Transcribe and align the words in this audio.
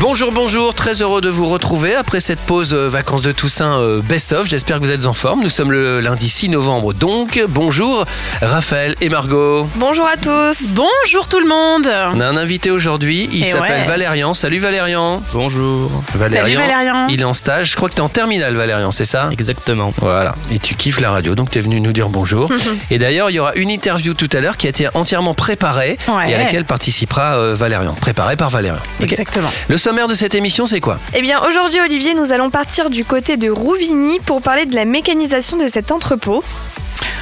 Bonjour, 0.00 0.30
bonjour, 0.30 0.74
très 0.74 1.02
heureux 1.02 1.20
de 1.20 1.28
vous 1.28 1.44
retrouver 1.46 1.92
après 1.96 2.20
cette 2.20 2.38
pause 2.38 2.72
euh, 2.72 2.88
vacances 2.88 3.22
de 3.22 3.32
Toussaint 3.32 3.80
euh, 3.80 4.00
best-of. 4.00 4.46
J'espère 4.46 4.78
que 4.78 4.84
vous 4.84 4.92
êtes 4.92 5.06
en 5.06 5.12
forme. 5.12 5.42
Nous 5.42 5.48
sommes 5.48 5.72
le 5.72 5.98
lundi 5.98 6.28
6 6.28 6.50
novembre 6.50 6.94
donc. 6.94 7.42
Bonjour 7.48 8.04
Raphaël 8.40 8.94
et 9.00 9.08
Margot. 9.08 9.68
Bonjour 9.74 10.06
à 10.06 10.16
tous. 10.16 10.68
Bonjour 10.70 11.26
tout 11.28 11.40
le 11.40 11.48
monde. 11.48 11.88
On 12.14 12.20
a 12.20 12.26
un 12.26 12.36
invité 12.36 12.70
aujourd'hui, 12.70 13.28
il 13.32 13.40
Et 13.44 13.50
s'appelle 13.50 13.80
ouais. 13.80 13.86
Valérian. 13.88 14.34
Salut 14.34 14.60
Valérian. 14.60 15.20
Bonjour. 15.32 15.90
Salut 16.12 16.54
Valérian. 16.54 17.08
Il 17.08 17.20
est 17.20 17.24
en 17.24 17.34
stage, 17.34 17.72
je 17.72 17.76
crois 17.76 17.88
que 17.88 17.94
tu 17.94 17.98
es 18.00 18.04
en 18.04 18.08
terminale 18.08 18.54
Valérian, 18.54 18.92
c'est 18.92 19.04
ça? 19.04 19.28
Exactement. 19.32 19.92
Voilà, 20.00 20.36
et 20.52 20.60
tu 20.60 20.76
kiffes 20.76 21.00
la 21.00 21.10
radio, 21.10 21.34
donc 21.34 21.50
tu 21.50 21.58
es 21.58 21.60
venu 21.60 21.80
nous 21.80 21.92
dire 21.92 22.08
bonjour. 22.08 22.48
et 22.92 22.98
d'ailleurs, 22.98 23.30
il 23.30 23.34
y 23.34 23.40
aura 23.40 23.52
une 23.56 23.68
interview 23.68 24.14
tout 24.14 24.30
à 24.32 24.38
l'heure 24.38 24.56
qui 24.56 24.68
a 24.68 24.70
été 24.70 24.86
entièrement 24.94 25.34
préparée 25.34 25.98
Ouais. 26.08 26.30
et 26.30 26.34
à 26.36 26.38
laquelle 26.38 26.64
participera 26.64 27.34
euh, 27.36 27.54
Valérian. 27.54 27.94
Préparée 27.94 28.36
par 28.36 28.48
Valérian. 28.50 28.80
Ok. 29.02 29.10
Exactement. 29.10 29.50
Le 29.66 29.76
sommaire 29.88 30.06
de 30.06 30.14
cette 30.14 30.34
émission, 30.34 30.66
c'est 30.66 30.80
quoi? 30.80 30.98
Eh 31.14 31.22
bien, 31.22 31.40
aujourd'hui, 31.48 31.80
Olivier, 31.80 32.12
nous 32.12 32.30
allons 32.30 32.50
partir 32.50 32.90
du 32.90 33.06
côté 33.06 33.38
de 33.38 33.48
Rouvigny 33.48 34.20
pour 34.20 34.42
parler 34.42 34.66
de 34.66 34.74
la 34.74 34.84
mécanisation 34.84 35.56
de 35.56 35.66
cet 35.66 35.92
entrepôt. 35.92 36.44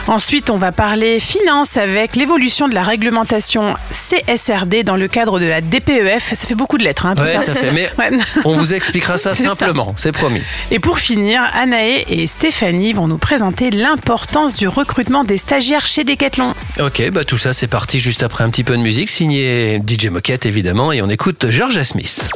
Ensuite, 0.09 0.51
on 0.51 0.57
va 0.57 0.71
parler 0.71 1.19
finance 1.19 1.77
avec 1.77 2.15
l'évolution 2.15 2.69
de 2.69 2.75
la 2.75 2.83
réglementation 2.85 3.75
CSRD 3.91 4.85
dans 4.85 4.97
le 4.97 5.09
cadre 5.09 5.41
de 5.41 5.47
la 5.47 5.61
DPEF. 5.61 6.33
Ça 6.35 6.47
fait 6.47 6.55
beaucoup 6.55 6.79
de 6.79 6.85
lettres, 6.85 7.07
hein, 7.07 7.15
tout 7.17 7.23
Ouais, 7.23 7.33
ça. 7.37 7.43
ça 7.43 7.55
fait. 7.55 7.73
Mais 7.73 7.91
Ouais. 7.99 8.11
on 8.45 8.53
vous 8.55 8.73
expliquera 8.73 9.19
ça 9.19 9.35
simplement, 9.35 9.95
c'est 9.97 10.13
promis. 10.13 10.43
Et 10.71 10.79
pour 10.79 11.01
finir, 11.01 11.43
Anaë 11.55 12.05
et 12.09 12.27
Stéphanie 12.29 12.93
vont 12.93 13.09
nous 13.09 13.19
présenter 13.19 13.71
l'importance 13.71 14.55
du 14.55 14.69
recrutement 14.69 15.25
des 15.25 15.39
stagiaires 15.39 15.87
chez 15.87 16.05
Decathlon. 16.05 16.55
Ok, 16.81 17.11
bah 17.11 17.25
tout 17.25 17.39
ça 17.39 17.53
c'est 17.53 17.67
parti 17.69 17.99
juste 17.99 18.23
après 18.23 18.45
un 18.45 18.51
petit 18.51 18.65
peu 18.65 18.77
de 18.77 18.83
musique, 18.83 19.09
signé 19.09 19.81
DJ 19.87 20.07
Moquette 20.09 20.47
évidemment, 20.47 20.93
et 20.93 21.03
on 21.03 21.09
écoute 21.09 21.47
Georgia 21.51 21.85
Smith. 21.85 22.29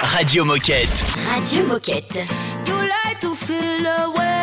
Radio 0.00 0.44
Moquette. 0.44 0.88
Radio 1.34 1.66
Moquette. 1.66 2.14
You 2.66 2.74
like 2.80 3.20
to 3.20 3.34
feel 3.34 3.86
away 3.86 4.37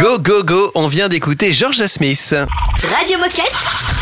Go, 0.00 0.18
go, 0.18 0.42
go, 0.42 0.70
on 0.74 0.86
vient 0.86 1.10
d'écouter 1.10 1.52
Georgia 1.52 1.86
Smith. 1.86 2.34
Radio 2.98 3.18
Moquette. 3.18 3.52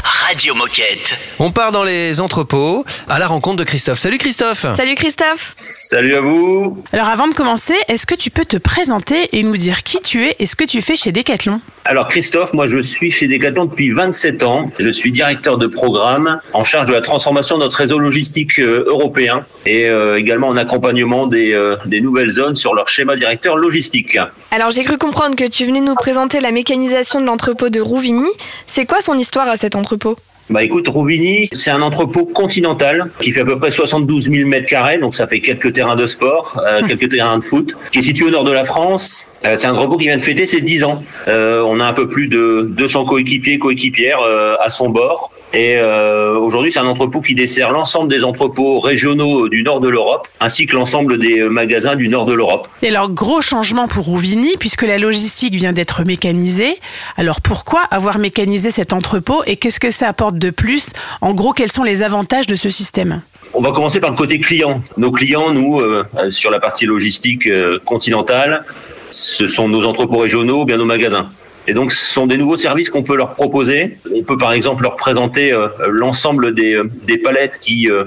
Radio 0.04 0.54
Moquette. 0.54 1.19
On 1.41 1.50
part 1.50 1.72
dans 1.72 1.82
les 1.82 2.20
entrepôts 2.20 2.84
à 3.09 3.19
la 3.19 3.26
rencontre 3.26 3.56
de 3.56 3.64
Christophe. 3.64 3.98
Salut 3.98 4.19
Christophe 4.19 4.64
Salut 4.76 4.94
Christophe. 4.94 5.54
Salut 5.56 6.14
à 6.14 6.20
vous. 6.20 6.84
Alors 6.92 7.08
avant 7.08 7.26
de 7.26 7.34
commencer, 7.34 7.75
est-ce 7.88 8.06
que 8.06 8.14
tu 8.14 8.31
peux 8.31 8.44
te 8.44 8.56
présenter 8.56 9.28
et 9.37 9.42
nous 9.42 9.56
dire 9.56 9.82
qui 9.82 10.00
tu 10.00 10.25
es 10.25 10.37
et 10.38 10.47
ce 10.47 10.54
que 10.54 10.62
tu 10.62 10.82
fais 10.82 10.94
chez 10.94 11.10
Decathlon? 11.10 11.60
Alors 11.91 12.06
Christophe, 12.06 12.53
moi 12.53 12.66
je 12.66 12.82
suis 12.82 13.10
chez 13.10 13.28
Decathlon 13.28 13.65
depuis 13.65 13.93
27 13.93 14.43
ans. 14.43 14.71
Je 14.78 14.91
suis 14.91 15.10
directeur 15.10 15.56
de 15.56 15.66
programme 15.66 16.38
en 16.53 16.62
charge 16.62 16.87
de 16.87 16.93
la 16.93 17.00
transformation 17.00 17.56
de 17.56 17.62
notre 17.62 17.76
réseau 17.76 17.99
logistique 17.99 18.59
euh, 18.59 18.84
européen 18.87 19.47
et 19.65 19.88
euh, 19.88 20.19
également 20.19 20.49
en 20.49 20.59
accompagnement 20.59 21.26
des, 21.26 21.54
euh, 21.54 21.76
des 21.87 22.03
nouvelles 22.03 22.28
zones 22.28 22.56
sur 22.56 22.75
leur 22.75 22.91
schéma 22.91 23.16
directeur 23.16 23.56
logistique. 23.56 24.19
Alors 24.50 24.70
j'ai 24.70 24.85
cru 24.85 24.99
comprendre 24.99 25.35
que 25.35 25.49
tu 25.49 25.64
venais 25.64 25.81
nous 25.81 25.94
présenter 25.94 26.40
la 26.40 26.52
mécanisation 26.52 27.23
de 27.23 27.25
l'entrepôt 27.25 27.70
de 27.70 27.81
Rouvigny. 27.81 28.29
C'est 28.67 28.84
quoi 28.84 29.00
son 29.00 29.17
histoire 29.17 29.49
à 29.49 29.56
cet 29.56 29.75
entrepôt? 29.75 30.19
Bah 30.50 30.62
écoute, 30.62 30.88
Rouvigny, 30.88 31.46
c'est 31.52 31.70
un 31.70 31.82
entrepôt 31.82 32.25
continental 32.25 33.11
qui 33.20 33.32
fait 33.32 33.43
à 33.43 33.44
peu 33.44 33.58
près 33.58 33.70
72 33.70 34.31
000 34.31 34.49
mètres 34.49 34.67
carrés, 34.67 34.96
donc 34.96 35.14
ça 35.14 35.26
fait 35.26 35.41
quelques 35.41 35.75
terrains 35.75 35.96
de 35.96 36.06
sport, 36.06 36.58
euh, 36.67 36.81
quelques 36.87 37.11
terrains 37.11 37.38
de 37.38 37.44
foot, 37.44 37.76
qui 37.93 37.99
est 37.99 38.02
situé 38.02 38.25
au 38.25 38.31
nord 38.31 38.44
de 38.44 38.52
la 38.52 38.64
France. 38.64 39.31
Euh, 39.44 39.56
c'est 39.56 39.67
un 39.67 39.75
entrepôt 39.75 39.96
qui 39.96 40.06
vient 40.06 40.17
de 40.17 40.23
fêter 40.23 40.46
ses 40.46 40.61
10 40.61 40.85
ans. 40.85 41.02
Euh, 41.29 41.62
on 41.62 41.81
a 41.81 41.85
un 41.85 41.93
peu 41.93 42.08
plus 42.08 42.29
de 42.29 42.67
200 42.70 43.05
coéquipiers, 43.05 43.58
coéquipières 43.58 44.20
euh, 44.20 44.56
à 44.61 44.70
son 44.70 44.88
bord. 44.88 45.31
Et 45.55 45.81
aujourd'hui, 45.81 46.70
c'est 46.70 46.79
un 46.79 46.87
entrepôt 46.87 47.23
qui 47.23 47.35
dessert 47.35 47.70
l'ensemble 47.73 48.11
des 48.11 48.23
entrepôts 48.23 48.81
régionaux 48.81 49.49
du 49.49 49.62
nord 49.62 49.81
de 49.81 49.88
l'Europe, 49.88 50.29
ainsi 50.40 50.67
que 50.67 50.76
l'ensemble 50.76 51.17
des 51.17 51.43
magasins 51.44 51.96
du 51.96 52.08
nord 52.08 52.26
de 52.26 52.35
l'Europe. 52.35 52.69
Et 52.82 52.88
alors, 52.88 53.08
gros 53.08 53.40
changement 53.40 53.88
pour 53.88 54.05
Rouvigny, 54.05 54.56
puisque 54.58 54.82
la 54.82 54.99
logistique 54.99 55.55
vient 55.55 55.73
d'être 55.73 56.05
mécanisée. 56.05 56.76
Alors, 57.17 57.41
pourquoi 57.41 57.81
avoir 57.91 58.19
mécanisé 58.19 58.70
cet 58.70 58.93
entrepôt 58.93 59.43
et 59.46 59.56
qu'est-ce 59.56 59.81
que 59.81 59.91
ça 59.91 60.08
apporte 60.08 60.37
de 60.37 60.50
plus? 60.50 60.91
En 61.23 61.32
gros, 61.32 61.55
quels 61.55 61.73
sont 61.73 61.84
les 61.84 62.02
avantages 62.02 62.46
de 62.46 62.55
ce 62.55 62.69
système? 62.69 63.23
On 63.55 63.62
va 63.62 63.73
commencer 63.73 64.00
par 64.00 64.11
le 64.11 64.17
côté 64.17 64.38
client. 64.41 64.82
Nos 64.99 65.12
clients, 65.12 65.50
nous, 65.50 65.81
sur 66.29 66.50
la 66.50 66.61
partie 66.61 66.84
logistique 66.84 67.49
continentale, 67.87 68.67
ce 69.10 69.49
sont 69.49 69.69
nos 69.69 69.84
entrepôts 69.84 70.19
régionaux 70.19 70.62
ou 70.62 70.64
bien 70.64 70.76
nos 70.76 70.84
magasins. 70.84 71.26
Et 71.69 71.75
donc, 71.75 71.93
ce 71.93 72.14
sont 72.14 72.26
des 72.26 72.38
nouveaux 72.38 72.56
services 72.56 72.88
qu'on 72.88 73.02
peut 73.02 73.16
leur 73.16 73.34
proposer. 73.34 73.99
On 74.14 74.22
peut 74.22 74.38
par 74.38 74.52
exemple 74.52 74.82
leur 74.82 74.96
présenter 74.96 75.52
euh, 75.52 75.69
l'ensemble 75.87 76.55
des, 76.55 76.75
euh, 76.75 76.90
des 77.06 77.19
palettes 77.19 77.58
qui, 77.60 77.90
euh, 77.90 78.05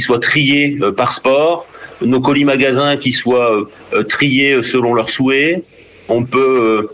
soient 0.00 0.20
triées 0.20 0.78
par 0.94 1.12
sport, 1.12 1.66
nos 2.02 2.20
colis 2.20 2.44
magasins 2.44 2.98
qui 2.98 3.12
soient 3.12 3.66
triés 4.08 4.62
selon 4.62 4.92
leurs 4.92 5.08
souhaits. 5.08 5.62
On 6.08 6.24
peut 6.24 6.88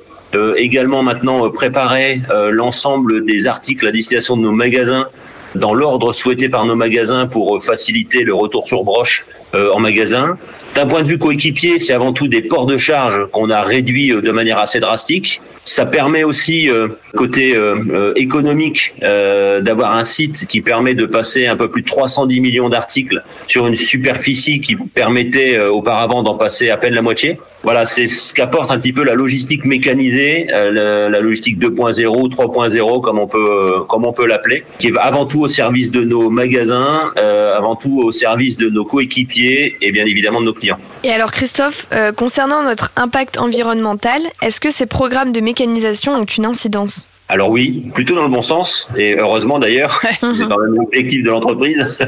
également 0.57 1.03
maintenant 1.03 1.49
préparer 1.49 2.21
l'ensemble 2.51 3.25
des 3.25 3.47
articles 3.47 3.87
à 3.87 3.91
destination 3.91 4.37
de 4.37 4.43
nos 4.43 4.53
magasins 4.53 5.09
dans 5.55 5.73
l'ordre 5.73 6.13
souhaité 6.13 6.51
par 6.51 6.67
nos 6.67 6.75
magasins 6.75 7.27
pour 7.27 7.65
faciliter 7.65 8.23
le 8.23 8.35
retour 8.35 8.67
sur 8.67 8.85
broche 8.85 9.25
euh, 9.55 9.71
en 9.73 9.81
magasin. 9.81 10.37
D'un 10.75 10.87
point 10.87 11.03
de 11.03 11.09
vue 11.09 11.19
coéquipier, 11.19 11.79
c'est 11.79 11.93
avant 11.93 12.13
tout 12.13 12.29
des 12.29 12.43
ports 12.43 12.67
de 12.67 12.77
charge 12.77 13.27
qu'on 13.33 13.51
a 13.51 13.63
réduits 13.63 14.13
euh, 14.13 14.21
de 14.21 14.31
manière 14.31 14.59
assez 14.59 14.81
drastique. 14.81 15.41
Ça 15.65 15.85
permet 15.85 16.25
aussi, 16.25 16.71
euh, 16.71 16.89
côté 17.15 17.55
euh, 17.55 17.77
euh, 17.91 18.13
économique, 18.17 18.95
euh, 19.03 19.61
d'avoir 19.61 19.97
un 19.97 20.05
site 20.05 20.47
qui 20.47 20.63
permet 20.63 20.95
de 20.95 21.05
passer 21.05 21.47
un 21.47 21.57
peu 21.57 21.69
plus 21.69 21.83
de 21.83 21.87
310 21.87 22.41
millions 22.41 22.69
d'articles 22.71 23.23
sur 23.47 23.67
une 23.67 23.77
superficie 23.77 24.61
qui 24.61 24.77
permettait 24.77 25.59
auparavant 25.59 26.23
d'en 26.23 26.37
passer 26.37 26.71
à 26.71 26.79
peine 26.79 26.95
la 26.95 27.03
moitié. 27.03 27.39
Voilà, 27.65 27.87
c'est 27.87 28.07
ce 28.07 28.35
qu'apporte 28.35 28.71
un 28.71 28.79
petit 28.79 28.93
peu 28.93 29.03
la 29.03 29.15
logistique 29.15 29.65
mécanisée, 29.65 30.47
euh, 30.53 31.09
la, 31.09 31.21
logistique 31.21 31.59
2.0, 31.59 32.31
3.0, 32.31 33.01
comme 33.01 33.19
on 33.19 33.27
peut, 33.27 33.51
euh, 33.51 33.81
comme 33.89 34.07
on 34.07 34.13
peut 34.13 34.27
l'appeler, 34.27 34.65
qui 34.79 34.89
est 34.89 34.93
avant 34.99 35.27
tout 35.27 35.41
au 35.41 35.49
service 35.49 35.91
de 35.91 36.05
nos 36.05 36.31
magasins, 36.31 37.13
euh, 37.17 37.57
avant 37.57 37.75
tout 37.75 38.01
au 38.01 38.13
service 38.13 38.57
de 38.57 38.69
nos 38.69 38.85
coéquipiers 38.85 39.77
et 39.81 39.91
bien 39.91 40.07
évidemment 40.07 40.41
de 40.41 40.47
nos 40.47 40.55
clients. 40.55 40.79
Et 41.03 41.11
alors 41.11 41.33
Christophe, 41.33 41.87
euh, 41.93 42.13
concernant 42.13 42.63
notre 42.63 42.93
impact 42.97 43.39
environnemental, 43.39 44.21
est-ce 44.43 44.61
que 44.61 44.71
ces 44.71 44.87
programmes 44.87 45.33
de 45.33 45.41
mécanisation 45.41 46.13
ont 46.13 46.25
une 46.25 46.47
incidence? 46.47 47.07
Alors 47.31 47.51
oui, 47.51 47.85
plutôt 47.93 48.15
dans 48.15 48.23
le 48.23 48.31
bon 48.31 48.41
sens, 48.41 48.89
et 48.97 49.17
heureusement 49.17 49.59
d'ailleurs, 49.59 50.01
c'est 50.21 50.49
quand 50.49 50.61
même 50.61 50.75
l'objectif 50.75 51.23
de 51.23 51.29
l'entreprise. 51.29 52.07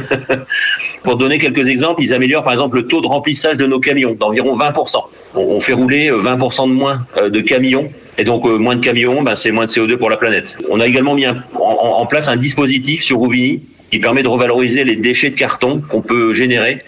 Pour 1.02 1.16
donner 1.16 1.38
quelques 1.38 1.66
exemples, 1.66 2.02
ils 2.02 2.14
améliorent 2.14 2.42
par 2.42 2.54
exemple 2.54 2.76
le 2.76 2.86
taux 2.86 3.02
de 3.02 3.06
remplissage 3.06 3.58
de 3.58 3.66
nos 3.66 3.80
camions 3.80 4.16
d'environ 4.18 4.56
20%. 4.56 4.96
On, 5.34 5.60
fait 5.60 5.74
rouler 5.74 6.10
euh, 6.10 6.20
20% 6.20 6.68
de 6.68 6.72
moins 6.72 7.04
euh, 7.16 7.28
de 7.28 7.40
camions, 7.40 7.90
et 8.16 8.24
donc 8.24 8.46
euh, 8.46 8.56
moins 8.56 8.76
de 8.76 8.84
camions, 8.84 9.22
ben, 9.22 9.34
c'est 9.34 9.50
moins 9.50 9.66
de 9.66 9.70
CO2 9.70 9.96
pour 9.96 10.08
la 10.08 10.16
planète. 10.16 10.56
On 10.70 10.80
a 10.80 10.86
également 10.86 11.14
mis 11.14 11.26
un- 11.26 11.44
en, 11.54 12.06
place 12.06 12.28
un 12.28 12.36
dispositif 12.36 13.02
sur 13.02 13.18
Rouvigny 13.18 13.62
qui 13.90 13.98
permet 13.98 14.22
de 14.22 14.28
revaloriser 14.28 14.84
les 14.84 14.96
déchets 14.96 15.30
de 15.30 15.34
carton 15.34 15.82
qu'on 15.88 16.00
peut 16.00 16.32
générer 16.32 16.78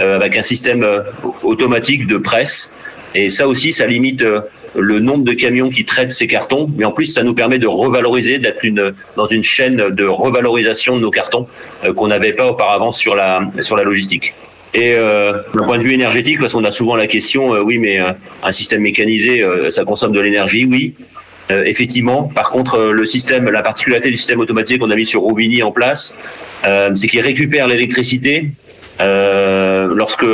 euh, 0.00 0.16
avec 0.16 0.36
un 0.38 0.42
système 0.42 0.84
euh, 0.84 1.02
automatique 1.42 2.06
de 2.06 2.16
presse. 2.16 2.74
Et 3.14 3.28
ça 3.28 3.46
aussi, 3.46 3.72
ça 3.72 3.86
limite 3.86 4.22
euh, 4.22 4.40
le 4.76 5.00
nombre 5.00 5.24
de 5.24 5.32
camions 5.32 5.70
qui 5.70 5.84
traitent 5.84 6.10
ces 6.10 6.26
cartons, 6.26 6.70
mais 6.76 6.84
en 6.84 6.92
plus, 6.92 7.06
ça 7.06 7.22
nous 7.22 7.34
permet 7.34 7.58
de 7.58 7.66
revaloriser, 7.66 8.38
d'être 8.38 8.64
une, 8.64 8.92
dans 9.16 9.26
une 9.26 9.42
chaîne 9.42 9.90
de 9.90 10.04
revalorisation 10.04 10.96
de 10.96 11.02
nos 11.02 11.10
cartons 11.10 11.46
euh, 11.84 11.92
qu'on 11.92 12.08
n'avait 12.08 12.32
pas 12.32 12.46
auparavant 12.50 12.92
sur 12.92 13.14
la, 13.14 13.42
sur 13.60 13.76
la 13.76 13.84
logistique. 13.84 14.34
Et 14.74 14.94
euh, 14.94 15.34
d'un 15.54 15.64
point 15.64 15.76
de 15.76 15.82
vue 15.82 15.92
énergétique, 15.92 16.38
parce 16.40 16.54
qu'on 16.54 16.64
a 16.64 16.70
souvent 16.70 16.96
la 16.96 17.06
question, 17.06 17.54
euh, 17.54 17.60
oui, 17.60 17.76
mais 17.76 18.00
euh, 18.00 18.12
un 18.42 18.52
système 18.52 18.80
mécanisé, 18.80 19.42
euh, 19.42 19.70
ça 19.70 19.84
consomme 19.84 20.12
de 20.12 20.20
l'énergie, 20.20 20.64
oui. 20.64 20.94
Euh, 21.50 21.64
effectivement, 21.64 22.22
par 22.22 22.50
contre, 22.50 22.78
le 22.78 23.04
système, 23.04 23.50
la 23.50 23.62
particularité 23.62 24.10
du 24.10 24.16
système 24.16 24.40
automatisé 24.40 24.78
qu'on 24.78 24.90
a 24.90 24.96
mis 24.96 25.04
sur 25.04 25.20
Rouvigny 25.20 25.62
en 25.62 25.72
place, 25.72 26.16
c'est 26.94 27.08
qu'il 27.08 27.20
récupère 27.20 27.66
l'électricité 27.66 28.48
lorsque 29.00 30.24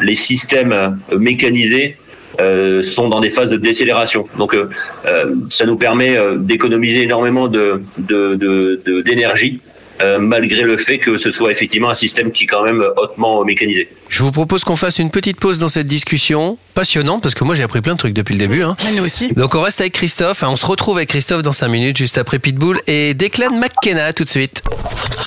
les 0.00 0.14
systèmes 0.14 0.98
mécanisés 1.14 1.96
euh, 2.40 2.82
sont 2.82 3.08
dans 3.08 3.20
des 3.20 3.30
phases 3.30 3.50
de 3.50 3.56
décélération. 3.56 4.26
Donc, 4.38 4.54
euh, 4.54 4.68
euh, 5.06 5.34
ça 5.50 5.66
nous 5.66 5.76
permet 5.76 6.16
euh, 6.16 6.36
d'économiser 6.36 7.02
énormément 7.02 7.48
de 7.48 7.82
de- 7.98 8.34
de- 8.34 8.80
de- 8.84 9.00
d'énergie, 9.02 9.60
euh, 10.02 10.18
malgré 10.18 10.62
le 10.62 10.76
fait 10.76 10.98
que 10.98 11.18
ce 11.18 11.30
soit 11.30 11.52
effectivement 11.52 11.90
un 11.90 11.94
système 11.94 12.32
qui 12.32 12.44
est 12.44 12.46
quand 12.46 12.62
même 12.64 12.84
hautement 12.96 13.44
mécanisé. 13.44 13.88
Je 14.08 14.22
vous 14.22 14.32
propose 14.32 14.64
qu'on 14.64 14.74
fasse 14.76 14.98
une 14.98 15.10
petite 15.10 15.38
pause 15.38 15.58
dans 15.58 15.68
cette 15.68 15.86
discussion 15.86 16.58
passionnante 16.74 17.22
parce 17.22 17.34
que 17.34 17.44
moi 17.44 17.54
j'ai 17.54 17.62
appris 17.62 17.80
plein 17.80 17.92
de 17.94 17.98
trucs 17.98 18.12
depuis 18.14 18.32
le 18.34 18.38
début. 18.40 18.62
hein. 18.62 18.76
Nous 18.96 19.04
aussi. 19.04 19.32
Donc 19.32 19.54
on 19.54 19.60
reste 19.62 19.80
avec 19.80 19.92
Christophe, 19.92 20.42
hein, 20.42 20.48
on 20.50 20.56
se 20.56 20.66
retrouve 20.66 20.96
avec 20.96 21.08
Christophe 21.10 21.42
dans 21.42 21.52
5 21.52 21.68
minutes 21.68 21.96
juste 21.96 22.18
après 22.18 22.38
Pitbull 22.40 22.80
et 22.88 23.14
Declan 23.14 23.50
McKenna 23.58 24.12
tout 24.12 24.24
de 24.24 24.28
suite. 24.28 24.62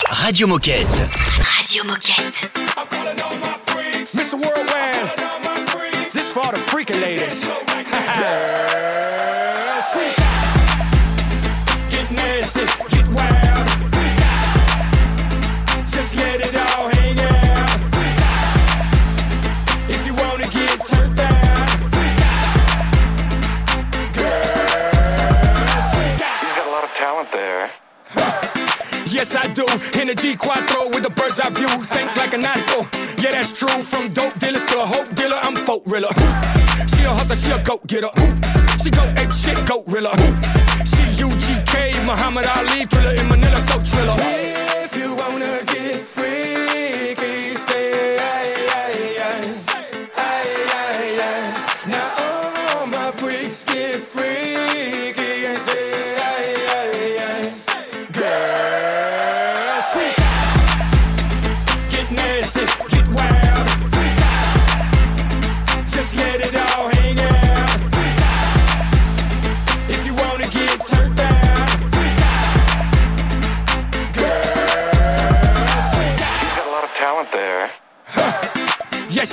Radio 0.09 0.47
Moquette. 0.47 0.87
Radio 1.59 1.83
Moquette. 1.85 2.49
Mr. 6.37 6.43
Worldwide. 6.43 6.43
This 6.43 6.43
for 6.43 6.51
the 6.51 6.57
freaking 6.57 7.01
ladies. 7.01 7.43
Girl, 7.43 7.55
freak 7.65 7.87
out. 10.19 10.47
Get 11.89 12.11
nasty, 12.11 12.65
get 12.95 13.07
wild. 13.09 13.69
Freak 13.93 14.21
out. 14.21 14.93
Just 15.87 16.15
let 16.15 16.41
it 16.41 16.55
all 16.55 16.89
hang 16.89 17.19
out. 17.19 17.79
Freak 17.93 18.21
out. 18.21 19.89
If 19.89 20.05
you 20.07 20.13
wanna 20.13 20.47
get 20.47 20.85
turned 20.85 21.15
down. 21.15 21.67
Freak 21.93 22.21
out. 22.21 22.61
Girl, 24.13 24.41
freak 25.93 26.21
out. 26.21 26.41
You've 26.43 26.55
got 26.55 26.67
a 26.67 26.71
lot 26.71 26.83
of 26.83 26.91
talent 26.91 27.29
there. 27.31 27.71
Yes, 29.05 29.35
I 29.35 29.47
do. 29.47 29.65
In 29.99 30.09
a 30.09 30.13
G 30.15 30.35
Quattro 30.35 30.89
with 30.89 31.03
the 31.03 31.09
bird's 31.09 31.39
eye 31.39 31.49
view. 31.49 31.67
Think 31.67 32.15
like 32.15 32.33
a 32.33 32.37
nautical. 32.37 32.85
Yeah, 33.19 33.31
that's 33.31 33.57
true. 33.57 33.67
From 33.67 34.09
dope 34.13 34.37
dealers 34.39 34.65
to 34.67 34.81
a 34.81 34.85
hope 34.85 35.13
dealer, 35.15 35.37
I'm 35.41 35.55
folk 35.55 35.83
riller. 35.87 36.09
She 36.95 37.03
a 37.03 37.09
hustler, 37.09 37.35
she 37.35 37.51
a 37.51 37.59
goat 37.63 37.85
getter. 37.87 38.09
She 38.83 38.89
go 38.91 39.03
ape 39.17 39.31
shit, 39.31 39.57
goat 39.67 39.83
riller. 39.87 40.11
She 40.85 41.03
UGK, 41.25 42.05
Muhammad 42.05 42.45
Ali, 42.45 42.85
thriller 42.85 43.15
in 43.15 43.27
Manila, 43.27 43.59
so 43.59 43.81
triller. 43.81 44.15
If 44.85 44.95
you 44.95 45.15
wanna 45.15 45.63
get 45.65 45.99
freaky, 45.99 46.66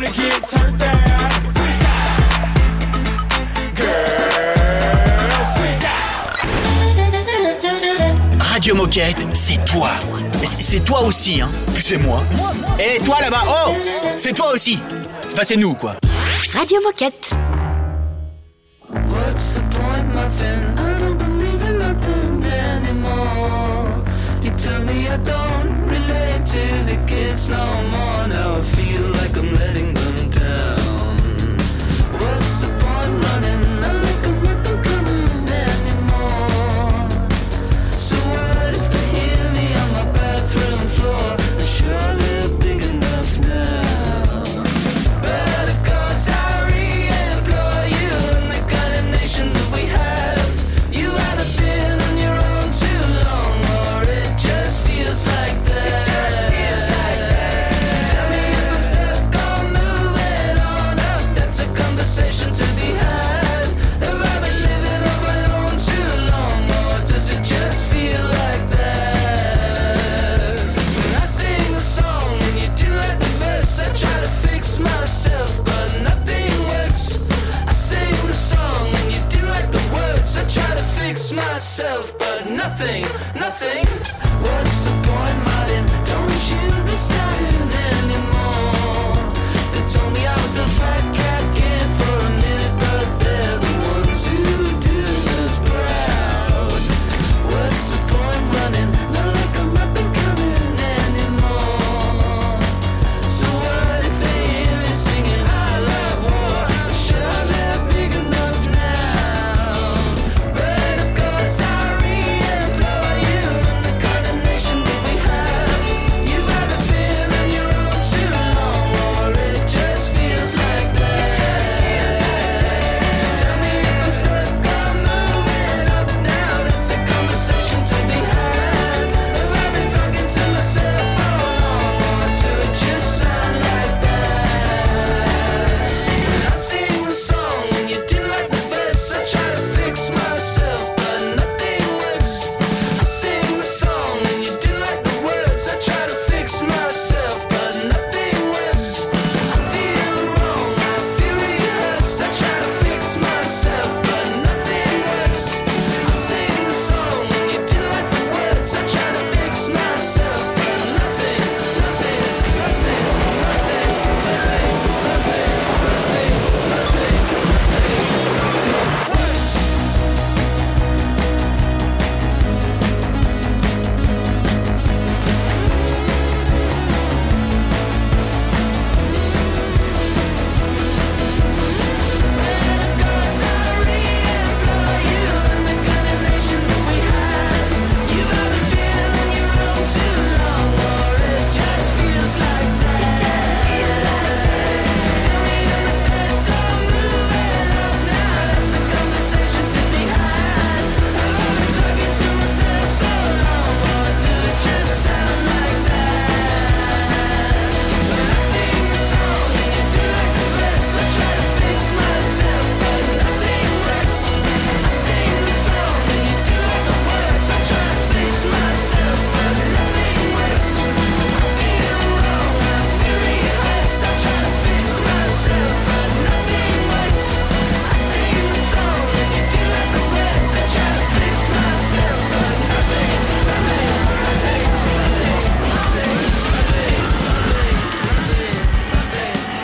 wanna 0.00 0.12
get 0.12 0.42
turned 0.44 0.78
down. 0.78 1.30
Freak 1.56 1.84
out. 1.84 2.10
Girl, 3.76 5.44
freak 5.56 5.84
out. 5.84 6.40
Radio 8.52 8.74
Moquette, 8.74 9.26
c'est 9.34 9.62
toi. 9.66 9.90
Mais 10.40 10.46
c'est- 10.46 10.62
C'est 10.70 10.80
toi 10.84 11.02
aussi, 11.02 11.40
hein. 11.42 11.50
Puis 11.74 11.82
c'est 11.82 11.98
moi. 11.98 12.22
Et 12.78 12.98
toi 13.00 13.20
là-bas, 13.20 13.42
oh 13.46 13.72
C'est 14.16 14.32
toi 14.32 14.52
aussi. 14.54 14.78
Enfin, 15.32 15.42
c'est 15.44 15.56
nous, 15.56 15.74
quoi. 15.74 15.96
Radio 16.54 16.80
Moquette. 16.82 17.30
What's 19.06 19.54
the 19.54 19.62
point, 19.70 20.04
my 20.14 20.28
friend? 20.30 20.78
I 20.78 20.98
don't 21.00 21.16
believe 21.18 21.62
in 21.68 21.78
nothing 21.78 22.42
anymore. 22.44 24.04
You 24.42 24.50
tell 24.56 24.82
me 24.84 25.06
I 25.08 25.16
don't 25.18 25.86
relate 25.86 26.44
to 26.44 26.84
the 26.86 26.96
kids 27.06 27.48
no 27.50 27.64
more. 27.90 28.26
Now 28.28 28.58
I 28.58 28.62
feel 28.62 28.89
nothing. 83.60 84.09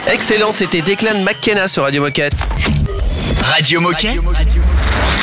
Excellent, 0.08 0.52
c'était 0.52 0.82
Declan 0.82 1.20
McKenna 1.22 1.66
sur 1.66 1.82
Radio 1.82 2.02
Moquette. 2.02 2.34
Radio 3.42 3.80
Moquette 3.80 4.20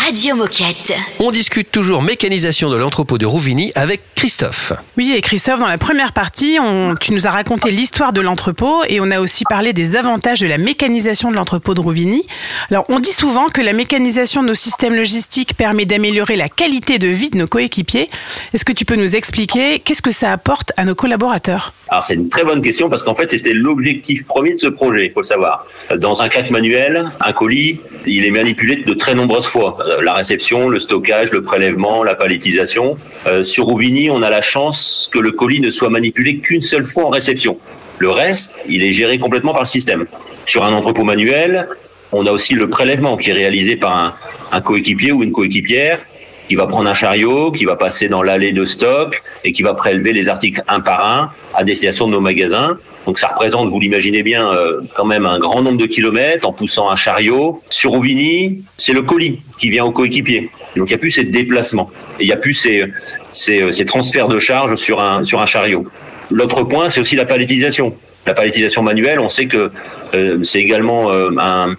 Radio 0.01 0.35
Moquette. 0.35 0.93
On 1.19 1.31
discute 1.31 1.71
toujours 1.71 2.01
mécanisation 2.01 2.69
de 2.69 2.75
l'entrepôt 2.75 3.17
de 3.17 3.25
Rouvigny 3.25 3.71
avec 3.75 4.01
Christophe. 4.15 4.73
Oui, 4.97 5.13
et 5.15 5.21
Christophe, 5.21 5.59
dans 5.59 5.67
la 5.67 5.77
première 5.77 6.11
partie, 6.13 6.57
on- 6.61 6.95
tu 6.95 7.13
nous 7.13 7.25
as 7.27 7.31
raconté 7.31 7.71
l'histoire 7.71 8.11
de 8.11 8.19
l'entrepôt 8.19 8.83
et 8.89 8.99
on 8.99 9.11
a 9.11 9.19
aussi 9.19 9.43
parlé 9.45 9.71
des 9.71 9.95
avantages 9.95 10.39
de 10.41 10.47
la 10.47 10.57
mécanisation 10.57 11.31
de 11.31 11.35
l'entrepôt 11.35 11.73
de 11.73 11.79
Rouvigny. 11.79 12.23
Alors, 12.69 12.85
on 12.89 12.99
dit 12.99 13.11
souvent 13.13 13.47
que 13.47 13.61
la 13.61 13.73
mécanisation 13.73 14.41
de 14.43 14.47
nos 14.49 14.55
systèmes 14.55 14.95
logistiques 14.95 15.55
permet 15.55 15.85
d'améliorer 15.85 16.35
la 16.35 16.49
qualité 16.49 16.99
de 16.99 17.07
vie 17.07 17.29
de 17.29 17.37
nos 17.37 17.47
coéquipiers. 17.47 18.09
Est-ce 18.53 18.65
que 18.65 18.73
tu 18.73 18.83
peux 18.85 18.95
nous 18.95 19.15
expliquer 19.15 19.79
qu'est-ce 19.79 20.01
que 20.01 20.11
ça 20.11 20.31
apporte 20.31 20.73
à 20.75 20.83
nos 20.85 20.95
collaborateurs? 20.95 21.73
Alors 21.89 22.03
c'est 22.03 22.15
une 22.15 22.29
très 22.29 22.43
bonne 22.43 22.61
question 22.61 22.89
parce 22.89 23.03
qu'en 23.03 23.13
fait 23.13 23.29
c'était 23.29 23.53
l'objectif 23.53 24.25
premier 24.25 24.53
de 24.55 24.57
ce 24.59 24.67
projet, 24.67 25.05
il 25.05 25.11
faut 25.11 25.21
le 25.21 25.27
savoir. 25.27 25.65
Dans 25.97 26.23
un 26.23 26.29
cadre 26.29 26.51
manuel, 26.51 27.11
un 27.21 27.33
colis, 27.33 27.81
il 28.07 28.25
est 28.25 28.31
manipulé 28.31 28.77
de 28.83 28.93
très 28.95 29.13
nombreuses 29.13 29.45
fois. 29.45 29.77
Euh, 29.87 30.01
La 30.01 30.13
réception, 30.13 30.69
le 30.69 30.79
stockage, 30.79 31.31
le 31.31 31.43
prélèvement, 31.43 32.03
la 32.03 32.15
palettisation. 32.15 32.97
Euh, 33.27 33.43
sur 33.43 33.65
Rouvigny, 33.65 34.09
on 34.09 34.21
a 34.21 34.29
la 34.29 34.41
chance 34.41 35.09
que 35.11 35.19
le 35.19 35.31
colis 35.31 35.61
ne 35.61 35.69
soit 35.69 35.89
manipulé 35.89 36.37
qu'une 36.37 36.61
seule 36.61 36.85
fois 36.85 37.05
en 37.05 37.09
réception. 37.09 37.57
Le 37.99 38.09
reste, 38.09 38.59
il 38.67 38.83
est 38.83 38.91
géré 38.91 39.19
complètement 39.19 39.53
par 39.53 39.61
le 39.61 39.67
système. 39.67 40.05
Sur 40.45 40.63
un 40.63 40.73
entrepôt 40.73 41.03
manuel, 41.03 41.67
on 42.11 42.25
a 42.25 42.31
aussi 42.31 42.53
le 42.53 42.69
prélèvement 42.69 43.17
qui 43.17 43.29
est 43.29 43.33
réalisé 43.33 43.75
par 43.75 43.95
un, 43.97 44.13
un 44.51 44.61
coéquipier 44.61 45.11
ou 45.11 45.23
une 45.23 45.31
coéquipière 45.31 45.99
qui 46.47 46.55
va 46.55 46.67
prendre 46.67 46.89
un 46.89 46.93
chariot, 46.93 47.51
qui 47.51 47.65
va 47.65 47.75
passer 47.75 48.09
dans 48.09 48.21
l'allée 48.21 48.51
de 48.51 48.65
stock 48.65 49.21
et 49.43 49.51
qui 49.51 49.63
va 49.63 49.73
prélever 49.73 50.13
les 50.13 50.29
articles 50.29 50.61
un 50.67 50.81
par 50.81 51.05
un 51.05 51.31
à 51.55 51.63
destination 51.63 52.07
de 52.07 52.11
nos 52.13 52.19
magasins. 52.19 52.77
Donc 53.05 53.19
ça 53.19 53.27
représente, 53.27 53.69
vous 53.69 53.79
l'imaginez 53.79 54.23
bien, 54.23 54.49
euh, 54.51 54.81
quand 54.95 55.05
même 55.05 55.25
un 55.25 55.39
grand 55.39 55.61
nombre 55.61 55.77
de 55.77 55.85
kilomètres 55.85 56.47
en 56.47 56.53
poussant 56.53 56.89
un 56.89 56.95
chariot. 56.95 57.61
Sur 57.69 57.91
Rouvigny, 57.91 58.63
c'est 58.77 58.93
le 58.93 59.03
colis 59.03 59.41
qui 59.59 59.69
vient 59.69 59.85
au 59.85 59.91
coéquipier. 59.91 60.49
Donc 60.75 60.89
il 60.89 60.93
n'y 60.93 60.95
a 60.95 60.97
plus 60.97 61.11
ces 61.11 61.25
déplacements 61.25 61.89
et 62.19 62.23
il 62.23 62.27
n'y 62.27 62.33
a 62.33 62.37
plus 62.37 62.53
ces, 62.53 62.85
ces, 63.33 63.71
ces 63.71 63.85
transferts 63.85 64.29
de 64.29 64.39
charges 64.39 64.75
sur 64.75 65.01
un, 65.01 65.25
sur 65.25 65.41
un 65.41 65.45
chariot. 65.45 65.85
L'autre 66.31 66.63
point, 66.63 66.89
c'est 66.89 67.01
aussi 67.01 67.15
la 67.15 67.25
palettisation. 67.25 67.93
La 68.25 68.33
palettisation 68.33 68.81
manuelle, 68.83 69.19
on 69.19 69.27
sait 69.27 69.47
que 69.47 69.71
euh, 70.13 70.41
c'est 70.43 70.59
également 70.59 71.11
euh, 71.11 71.29
un, 71.37 71.75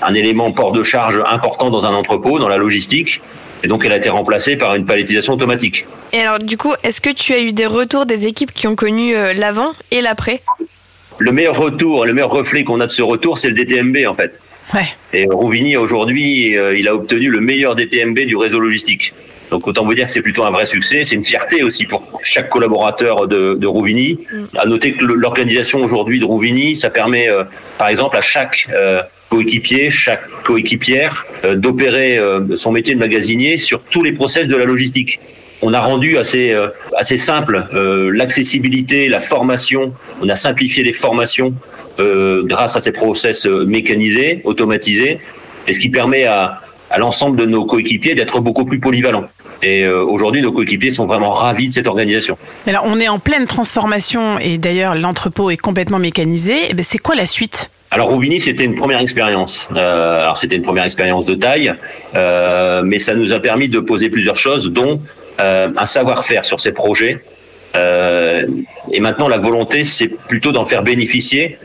un 0.00 0.14
élément 0.14 0.50
port 0.52 0.72
de 0.72 0.82
charge 0.82 1.22
important 1.26 1.68
dans 1.68 1.84
un 1.84 1.94
entrepôt, 1.94 2.38
dans 2.38 2.48
la 2.48 2.56
logistique. 2.56 3.20
Et 3.64 3.66
donc, 3.66 3.82
elle 3.86 3.92
a 3.92 3.96
été 3.96 4.10
remplacée 4.10 4.56
par 4.56 4.74
une 4.74 4.84
palettisation 4.84 5.32
automatique. 5.32 5.86
Et 6.12 6.20
alors, 6.20 6.38
du 6.38 6.58
coup, 6.58 6.74
est-ce 6.82 7.00
que 7.00 7.08
tu 7.08 7.32
as 7.32 7.40
eu 7.40 7.52
des 7.52 7.64
retours 7.64 8.04
des 8.04 8.26
équipes 8.26 8.52
qui 8.52 8.66
ont 8.68 8.76
connu 8.76 9.16
euh, 9.16 9.32
l'avant 9.32 9.72
et 9.90 10.02
l'après? 10.02 10.42
Le 11.18 11.32
meilleur 11.32 11.56
retour, 11.56 12.04
le 12.04 12.12
meilleur 12.12 12.30
reflet 12.30 12.62
qu'on 12.62 12.80
a 12.80 12.86
de 12.86 12.90
ce 12.90 13.00
retour, 13.00 13.38
c'est 13.38 13.48
le 13.48 13.54
DTMB, 13.54 14.06
en 14.06 14.14
fait. 14.14 14.38
Ouais. 14.74 14.86
Et 15.14 15.26
Rouvigny, 15.26 15.78
aujourd'hui, 15.78 16.58
euh, 16.58 16.76
il 16.76 16.88
a 16.88 16.94
obtenu 16.94 17.30
le 17.30 17.40
meilleur 17.40 17.74
DTMB 17.74 18.20
du 18.20 18.36
réseau 18.36 18.60
logistique. 18.60 19.14
Donc, 19.50 19.66
autant 19.66 19.84
vous 19.84 19.94
dire 19.94 20.06
que 20.06 20.12
c'est 20.12 20.20
plutôt 20.20 20.44
un 20.44 20.50
vrai 20.50 20.66
succès. 20.66 21.02
C'est 21.04 21.14
une 21.14 21.24
fierté 21.24 21.62
aussi 21.62 21.86
pour 21.86 22.20
chaque 22.22 22.50
collaborateur 22.50 23.26
de, 23.28 23.54
de 23.54 23.66
Rouvigny. 23.66 24.18
À 24.58 24.66
noter 24.66 24.92
que 24.92 25.04
l'organisation 25.04 25.82
aujourd'hui 25.82 26.20
de 26.20 26.24
Rouvigny, 26.26 26.76
ça 26.76 26.90
permet, 26.90 27.30
euh, 27.30 27.44
par 27.78 27.88
exemple, 27.88 28.16
à 28.16 28.20
chaque 28.20 28.68
euh, 28.74 29.00
coéquipier, 29.34 29.90
chaque 29.90 30.22
coéquipière, 30.44 31.26
euh, 31.44 31.56
d'opérer 31.56 32.18
euh, 32.18 32.56
son 32.56 32.70
métier 32.70 32.94
de 32.94 33.00
magasinier 33.00 33.56
sur 33.56 33.82
tous 33.82 34.02
les 34.02 34.12
process 34.12 34.46
de 34.46 34.56
la 34.56 34.64
logistique. 34.64 35.18
On 35.62 35.72
a 35.72 35.80
rendu 35.80 36.18
assez, 36.18 36.52
euh, 36.52 36.68
assez 36.96 37.16
simple 37.16 37.54
l'accessibilité, 38.12 39.08
la 39.08 39.20
formation. 39.20 39.92
On 40.22 40.28
a 40.28 40.36
simplifié 40.36 40.82
les 40.84 40.92
formations 40.92 41.54
grâce 42.52 42.74
à 42.76 42.80
ces 42.80 42.92
process 42.92 43.46
mécanisés, 43.46 44.40
automatisés, 44.44 45.20
et 45.66 45.72
ce 45.72 45.78
qui 45.78 45.90
permet 45.90 46.24
à, 46.24 46.60
à 46.90 46.98
l'ensemble 46.98 47.36
de 47.36 47.46
nos 47.46 47.64
coéquipiers 47.64 48.14
d'être 48.16 48.40
beaucoup 48.40 48.64
plus 48.64 48.80
polyvalents. 48.80 49.28
Et 49.62 49.86
aujourd'hui, 49.86 50.42
nos 50.42 50.52
coéquipiers 50.52 50.90
sont 50.90 51.06
vraiment 51.06 51.32
ravis 51.32 51.68
de 51.68 51.72
cette 51.72 51.86
organisation. 51.86 52.36
Alors, 52.66 52.84
on 52.84 52.98
est 52.98 53.08
en 53.08 53.20
pleine 53.20 53.46
transformation 53.46 54.38
et 54.40 54.58
d'ailleurs, 54.58 54.94
l'entrepôt 54.96 55.50
est 55.50 55.56
complètement 55.56 56.00
mécanisé. 56.00 56.54
Eh 56.68 56.74
ben, 56.74 56.84
c'est 56.84 56.98
quoi 56.98 57.14
la 57.14 57.26
suite? 57.26 57.70
Alors 57.94 58.08
Rouvigny, 58.08 58.40
c'était 58.40 58.64
une 58.64 58.74
première 58.74 58.98
expérience. 58.98 59.68
Euh, 59.76 60.18
alors 60.18 60.36
c'était 60.36 60.56
une 60.56 60.62
première 60.62 60.82
expérience 60.82 61.24
de 61.26 61.36
taille, 61.36 61.72
euh, 62.16 62.82
mais 62.82 62.98
ça 62.98 63.14
nous 63.14 63.32
a 63.32 63.38
permis 63.38 63.68
de 63.68 63.78
poser 63.78 64.10
plusieurs 64.10 64.34
choses, 64.34 64.72
dont 64.72 65.00
euh, 65.38 65.68
un 65.76 65.86
savoir-faire 65.86 66.44
sur 66.44 66.58
ces 66.58 66.72
projets. 66.72 67.20
Et 67.76 69.00
maintenant, 69.00 69.28
la 69.28 69.38
volonté, 69.38 69.84
c'est 69.84 70.08
plutôt 70.08 70.50
d'en 70.50 70.64
faire 70.64 70.82
bénéficier 70.82 71.58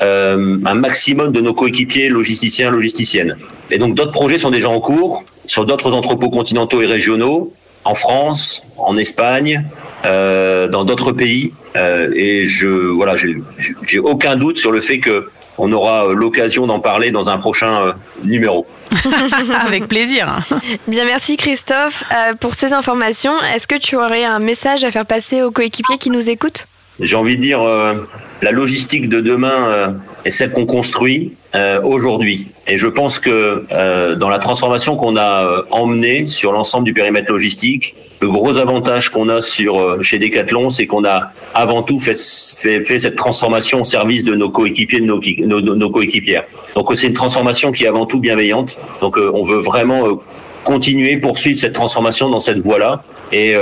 un 0.00 0.74
maximum 0.74 1.32
de 1.32 1.40
nos 1.40 1.54
coéquipiers 1.54 2.08
logisticiens, 2.08 2.70
logisticiennes. 2.70 3.36
Et 3.70 3.78
donc 3.78 3.94
d'autres 3.94 4.12
projets 4.12 4.38
sont 4.38 4.50
déjà 4.50 4.68
en 4.68 4.80
cours 4.80 5.24
sur 5.46 5.64
d'autres 5.64 5.92
entrepôts 5.92 6.28
continentaux 6.28 6.82
et 6.82 6.86
régionaux, 6.86 7.54
en 7.84 7.94
France, 7.94 8.66
en 8.76 8.98
Espagne, 8.98 9.64
dans 10.04 10.84
d'autres 10.84 11.12
pays. 11.12 11.52
Et 11.74 12.44
je 12.44 12.68
voilà, 12.68 13.14
j'ai 13.16 13.98
aucun 13.98 14.36
doute 14.36 14.58
sur 14.58 14.72
le 14.72 14.82
fait 14.82 14.98
que 14.98 15.30
on 15.58 15.72
aura 15.72 16.06
euh, 16.06 16.14
l'occasion 16.14 16.66
d'en 16.66 16.80
parler 16.80 17.10
dans 17.10 17.28
un 17.30 17.38
prochain 17.38 17.80
euh, 17.80 17.92
numéro. 18.24 18.66
Avec 19.66 19.88
plaisir. 19.88 20.40
Bien, 20.88 21.04
merci 21.04 21.36
Christophe 21.36 22.04
euh, 22.12 22.34
pour 22.34 22.54
ces 22.54 22.72
informations. 22.72 23.34
Est-ce 23.54 23.66
que 23.66 23.78
tu 23.78 23.96
aurais 23.96 24.24
un 24.24 24.38
message 24.38 24.84
à 24.84 24.90
faire 24.90 25.06
passer 25.06 25.42
aux 25.42 25.50
coéquipiers 25.50 25.98
qui 25.98 26.10
nous 26.10 26.30
écoutent? 26.30 26.66
J'ai 27.00 27.16
envie 27.16 27.36
de 27.36 27.42
dire, 27.42 27.60
euh, 27.62 27.94
la 28.42 28.52
logistique 28.52 29.08
de 29.08 29.20
demain 29.20 29.68
euh, 29.68 29.88
est 30.24 30.30
celle 30.30 30.50
qu'on 30.50 30.66
construit 30.66 31.34
euh, 31.56 31.80
aujourd'hui. 31.82 32.46
Et 32.68 32.76
je 32.76 32.86
pense 32.86 33.18
que 33.18 33.64
euh, 33.72 34.14
dans 34.16 34.28
la 34.28 34.38
transformation 34.38 34.96
qu'on 34.96 35.16
a 35.16 35.44
euh, 35.46 35.62
emmenée 35.70 36.26
sur 36.26 36.52
l'ensemble 36.52 36.84
du 36.84 36.92
périmètre 36.92 37.30
logistique, 37.32 37.94
le 38.20 38.28
gros 38.30 38.56
avantage 38.58 39.08
qu'on 39.10 39.28
a 39.28 39.40
sur 39.42 40.02
chez 40.02 40.18
Decathlon, 40.18 40.70
c'est 40.70 40.86
qu'on 40.86 41.04
a 41.04 41.32
avant 41.54 41.82
tout 41.82 41.98
fait, 41.98 42.14
cette 42.16 43.16
transformation 43.16 43.82
au 43.82 43.84
service 43.84 44.22
de 44.24 44.34
nos 44.34 44.50
coéquipiers, 44.50 45.00
de 45.00 45.06
nos, 45.06 45.20
qui- 45.20 45.42
nos, 45.42 45.60
nos- 45.60 45.76
nos 45.76 45.90
coéquipières. 45.90 46.44
Donc 46.74 46.90
c'est 46.94 47.06
une 47.08 47.12
transformation 47.12 47.72
qui 47.72 47.84
est 47.84 47.88
avant 47.88 48.06
tout 48.06 48.20
bienveillante. 48.20 48.78
Donc 49.00 49.16
on 49.18 49.44
veut 49.44 49.60
vraiment 49.60 50.20
continuer, 50.64 51.18
poursuivre 51.18 51.58
cette 51.60 51.74
transformation 51.74 52.28
dans 52.30 52.40
cette 52.40 52.58
voie-là. 52.58 53.02
Et 53.32 53.54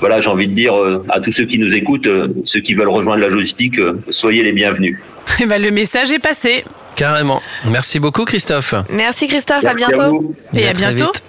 voilà, 0.00 0.20
j'ai 0.20 0.28
envie 0.28 0.48
de 0.48 0.54
dire 0.54 0.74
à 1.08 1.20
tous 1.20 1.32
ceux 1.32 1.46
qui 1.46 1.58
nous 1.58 1.72
écoutent, 1.74 2.08
ceux 2.44 2.60
qui 2.60 2.74
veulent 2.74 2.88
rejoindre 2.90 3.20
la 3.22 3.28
logistique, 3.28 3.76
soyez 4.10 4.42
les 4.42 4.52
bienvenus. 4.52 4.98
Eh 5.40 5.46
ben, 5.46 5.60
le 5.60 5.70
message 5.70 6.12
est 6.12 6.18
passé. 6.18 6.62
Carrément. 6.96 7.42
Merci 7.66 7.98
beaucoup, 8.00 8.24
Christophe. 8.24 8.74
Merci 8.88 9.26
Christophe, 9.28 9.62
Merci 9.62 9.82
à 9.84 9.86
à 9.86 9.90
bientôt. 9.90 10.10
vous. 10.20 10.32
Et 10.54 10.68
à 10.68 10.72
très 10.72 10.92
bientôt. 10.94 11.12
vite. 11.12 11.22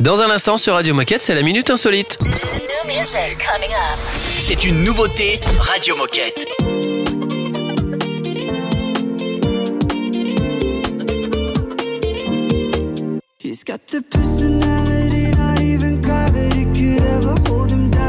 Dans 0.00 0.20
un 0.20 0.30
instant 0.30 0.56
sur 0.56 0.74
Radio 0.74 0.94
Moquette, 0.94 1.22
c'est 1.22 1.34
la 1.34 1.42
Minute 1.42 1.70
Insolite. 1.70 2.18
C'est 4.38 4.64
une 4.64 4.84
nouveauté 4.84 5.40
Radio 5.60 5.96
Moquette. 5.96 6.46
He's 13.38 13.64
got 13.64 13.80
the 13.88 14.02
personality, 14.02 15.30
not 15.32 15.60
even 15.60 16.00
gravity 16.02 16.64
could 16.66 17.02
ever 17.02 17.34
hold 17.48 17.72
him 17.72 17.90
down. 17.90 17.99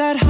That 0.00 0.29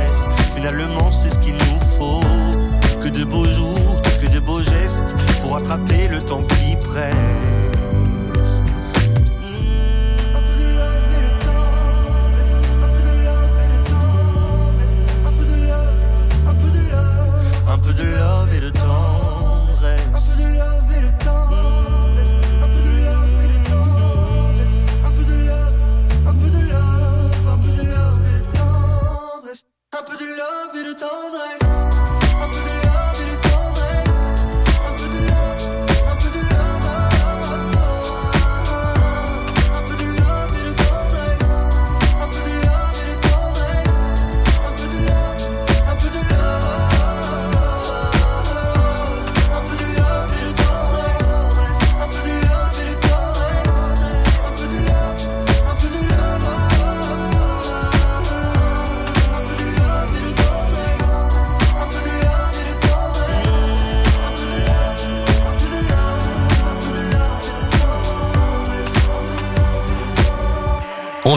Finalement, 0.61 1.11
c'est 1.11 1.31
ce 1.31 1.39
qu'il 1.39 1.55
nous 1.55 1.79
faut. 1.97 2.21
Que 3.01 3.09
de 3.09 3.23
beaux 3.23 3.49
jours, 3.49 3.99
que 4.21 4.27
de 4.27 4.39
beaux 4.39 4.61
gestes 4.61 5.15
pour 5.41 5.57
attraper 5.57 6.07
le 6.07 6.21
temps 6.21 6.43
qui 6.43 6.75
presse. 6.75 7.15
un 17.67 17.77
peu 17.79 17.93
de 17.93 18.03
love 18.03 18.53
et 18.53 18.59
de 18.59 18.69
temps. 18.69 19.20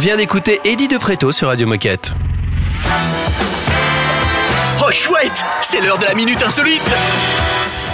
Vient 0.04 0.16
d'écouter 0.18 0.60
Eddie 0.64 0.86
de 0.86 0.98
Préto 0.98 1.32
sur 1.32 1.48
Radio 1.48 1.66
Moquette. 1.66 2.12
Oh 4.86 4.92
chouette 4.92 5.42
C'est 5.62 5.80
l'heure 5.80 5.96
de 5.96 6.04
la 6.04 6.14
minute 6.14 6.42
insolite 6.42 6.82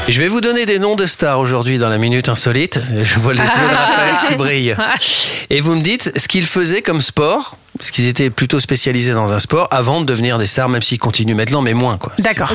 je 0.08 0.20
vais 0.20 0.26
vous 0.26 0.40
donner 0.40 0.66
des 0.66 0.80
noms 0.80 0.96
de 0.96 1.06
stars 1.06 1.38
aujourd'hui 1.38 1.78
dans 1.78 1.88
la 1.88 1.98
minute 1.98 2.28
insolite. 2.28 2.80
Je 3.00 3.20
vois 3.20 3.32
les 3.32 3.42
yeux 3.42 3.46
de 3.46 3.76
Raphaël 3.76 4.14
qui 4.28 4.34
brillent. 4.34 4.76
Et 5.50 5.60
vous 5.60 5.76
me 5.76 5.82
dites 5.82 6.18
ce 6.18 6.26
qu'ils 6.26 6.46
faisaient 6.46 6.82
comme 6.82 7.00
sport, 7.00 7.58
parce 7.80 7.90
qu'ils 7.90 8.06
étaient 8.08 8.28
plutôt 8.28 8.60
spécialisés 8.60 9.12
dans 9.14 9.32
un 9.32 9.38
sport 9.40 9.66
avant 9.70 10.02
de 10.02 10.06
devenir 10.06 10.36
des 10.36 10.44
stars, 10.46 10.68
même 10.68 10.82
s'ils 10.82 10.98
continuent 10.98 11.34
maintenant, 11.34 11.62
mais 11.62 11.72
moins 11.72 11.96
quoi. 11.96 12.12
D'accord. 12.18 12.52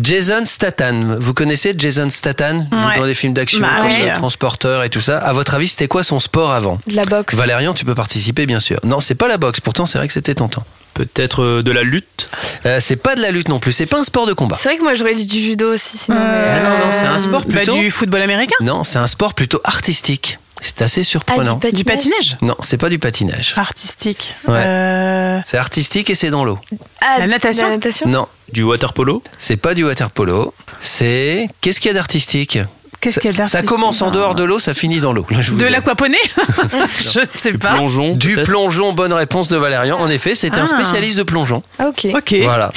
Jason 0.00 0.44
Statham, 0.46 1.16
vous 1.20 1.34
connaissez 1.34 1.74
Jason 1.76 2.08
Statham? 2.10 2.66
Ouais. 2.72 2.98
dans 2.98 3.04
des 3.06 3.14
films 3.14 3.34
d'action 3.34 3.60
Bah 3.60 3.68
comme 3.82 3.86
ouais. 3.90 4.08
Le 4.10 4.14
Transporteur 4.16 4.82
et 4.82 4.88
tout 4.90 5.00
ça. 5.02 5.18
À 5.18 5.32
votre 5.32 5.54
avis, 5.54 5.68
c'était 5.68 5.86
quoi 5.88 6.02
son 6.02 6.18
sport 6.18 6.52
avant? 6.52 6.78
De 6.86 6.96
la 6.96 7.04
boxe. 7.04 7.34
Valérian, 7.34 7.74
tu 7.74 7.84
peux 7.84 7.94
participer 7.94 8.46
bien 8.46 8.58
sûr. 8.60 8.78
Non, 8.84 9.00
c'est 9.00 9.14
pas 9.14 9.28
la 9.28 9.36
boxe. 9.36 9.60
Pourtant, 9.60 9.84
c'est 9.86 9.98
vrai 9.98 10.06
que 10.06 10.14
c'était 10.14 10.34
tentant. 10.34 10.64
Peut-être 10.94 11.42
euh, 11.42 11.62
de 11.62 11.72
la 11.72 11.82
lutte 11.82 12.28
Euh, 12.66 12.78
c'est 12.80 12.96
pas 12.96 13.16
de 13.16 13.20
la 13.20 13.30
lutte 13.32 13.48
non 13.48 13.58
plus. 13.58 13.72
C'est 13.72 13.86
pas 13.86 13.98
un 13.98 14.04
sport 14.04 14.26
de 14.26 14.32
combat. 14.32 14.56
C'est 14.58 14.68
vrai 14.68 14.78
que 14.78 14.82
moi 14.84 14.94
j'aurais 14.94 15.14
dit 15.14 15.26
du 15.26 15.40
judo 15.40 15.74
aussi, 15.74 15.98
sinon. 15.98 16.16
Ah 16.18 16.60
non, 16.60 16.68
non, 16.86 16.92
c'est 16.92 17.04
un 17.06 17.18
sport 17.18 17.42
Bah, 17.46 17.56
plutôt. 17.58 17.74
du 17.74 17.90
football 17.90 18.22
américain? 18.22 18.54
Non, 18.60 18.84
c'est 18.84 18.98
un 18.98 19.06
sport 19.08 19.34
plutôt 19.34 19.60
artistique. 19.64 20.38
C'est 20.66 20.80
assez 20.80 21.04
surprenant. 21.04 21.60
Ah, 21.62 21.66
du 21.70 21.76
Du 21.76 21.84
patinage 21.84 22.38
Non, 22.40 22.54
c'est 22.60 22.78
pas 22.78 22.88
du 22.88 22.98
patinage. 22.98 23.52
Artistique. 23.58 24.34
Ouais. 24.48 24.62
Euh, 24.64 25.38
C'est 25.44 25.58
artistique 25.58 26.08
et 26.08 26.14
c'est 26.14 26.30
dans 26.30 26.42
l'eau. 26.44 26.58
Ah, 27.02 27.18
La 27.18 27.26
natation 27.26 27.66
La 27.68 27.74
natation 27.74 28.08
Non, 28.08 28.26
Du 28.50 28.62
water 28.62 28.94
polo 28.94 29.22
c'est 29.36 29.56
pas 29.58 29.74
du 29.74 29.84
water 29.84 30.10
polo. 30.10 30.54
C'est 30.80 31.48
qu'est-ce 31.60 31.80
qu'il 31.80 31.88
y 31.88 31.90
a 31.90 31.94
d'artistique 31.94 32.58
Qu'est-ce 33.02 33.20
qu'il 33.20 33.30
y 33.30 33.34
a 33.34 33.36
Ça 33.36 33.58
d'artistique 33.58 33.68
commence 33.68 34.00
en 34.00 34.10
dehors 34.10 34.34
de 34.34 34.42
l'eau, 34.44 34.58
ça 34.58 34.72
finit 34.72 35.00
dans 35.00 35.12
l'eau. 35.12 35.26
Là, 35.28 35.42
je 35.42 35.50
vous 35.50 35.58
De 35.58 35.66
l'aquaponie 35.66 36.16
Je 36.98 37.20
ne 37.20 37.24
sais 37.36 37.52
Du 37.52 37.58
pas. 37.58 37.74
plongeon 37.74 38.16
Du 38.16 38.34
plongeon, 38.36 38.94
bonne 38.94 39.12
réponse 39.12 39.48
de 39.48 39.58
Valérian. 39.58 39.98
En 40.00 40.08
effet, 40.08 40.34
c'était 40.34 40.56
un 40.56 40.62
Ah. 40.64 40.66
spécialiste 40.66 41.18
de 41.18 41.24
plongeon. 41.24 41.62
Ah, 41.78 41.88
ok. 41.88 42.08
Ok. 42.14 42.34
Voilà. 42.42 42.72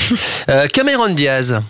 Euh, 0.49 0.67
Cameron 0.67 1.09
Diaz, 1.13 1.61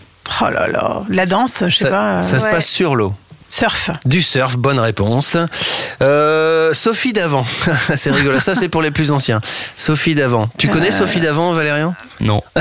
Oh 0.41 0.49
là 0.49 0.67
là. 0.67 1.03
La 1.09 1.27
danse, 1.27 1.63
je 1.67 1.75
sais 1.77 1.83
ça, 1.85 1.89
pas. 1.91 2.03
euh, 2.17 2.21
ça 2.23 2.39
se 2.39 2.45
Ouais. 2.45 2.51
passe 2.51 2.67
sur 2.67 2.95
l'eau. 2.95 3.13
Surf. 3.49 3.91
Du 4.05 4.21
surf, 4.21 4.57
bonne 4.57 4.79
réponse. 4.79 5.37
Euh, 6.01 6.73
Sophie 6.73 7.13
Davant, 7.13 7.45
c'est 7.95 8.11
rigolo. 8.11 8.39
Ça, 8.41 8.55
c'est 8.55 8.67
pour 8.69 8.81
les 8.81 8.91
plus 8.91 9.09
anciens. 9.11 9.39
Sophie 9.77 10.15
Davant. 10.15 10.49
Tu 10.57 10.67
connais 10.67 10.89
Euh. 10.89 10.97
Sophie 10.97 11.21
Davant, 11.21 11.53
Valérian? 11.53 11.95
Non. 12.19 12.41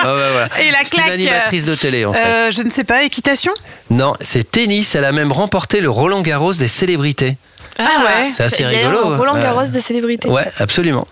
Ah 0.00 0.04
bah 0.04 0.30
voilà. 0.32 0.48
Et 0.60 0.70
la 0.70 0.78
C'est 0.84 0.96
une 0.96 1.02
claque. 1.02 1.10
animatrice 1.10 1.64
de 1.64 1.74
télé, 1.74 2.04
en 2.04 2.12
fait. 2.12 2.20
euh, 2.24 2.50
je 2.50 2.62
ne 2.62 2.70
sais 2.70 2.84
pas, 2.84 3.02
équitation? 3.02 3.52
Non, 3.90 4.14
c'est 4.20 4.48
tennis. 4.48 4.94
Elle 4.94 5.04
a 5.04 5.12
même 5.12 5.32
remporté 5.32 5.80
le 5.80 5.90
Roland 5.90 6.20
Garros 6.20 6.52
des 6.54 6.68
célébrités. 6.68 7.36
Ah 7.78 7.84
ouais. 8.04 8.30
C'est 8.32 8.44
assez 8.44 8.64
rigolo. 8.64 9.16
Roland 9.16 9.36
Euh, 9.36 9.42
Garros 9.42 9.64
des 9.64 9.80
célébrités. 9.80 10.28
Ouais, 10.28 10.46
absolument. 10.58 11.06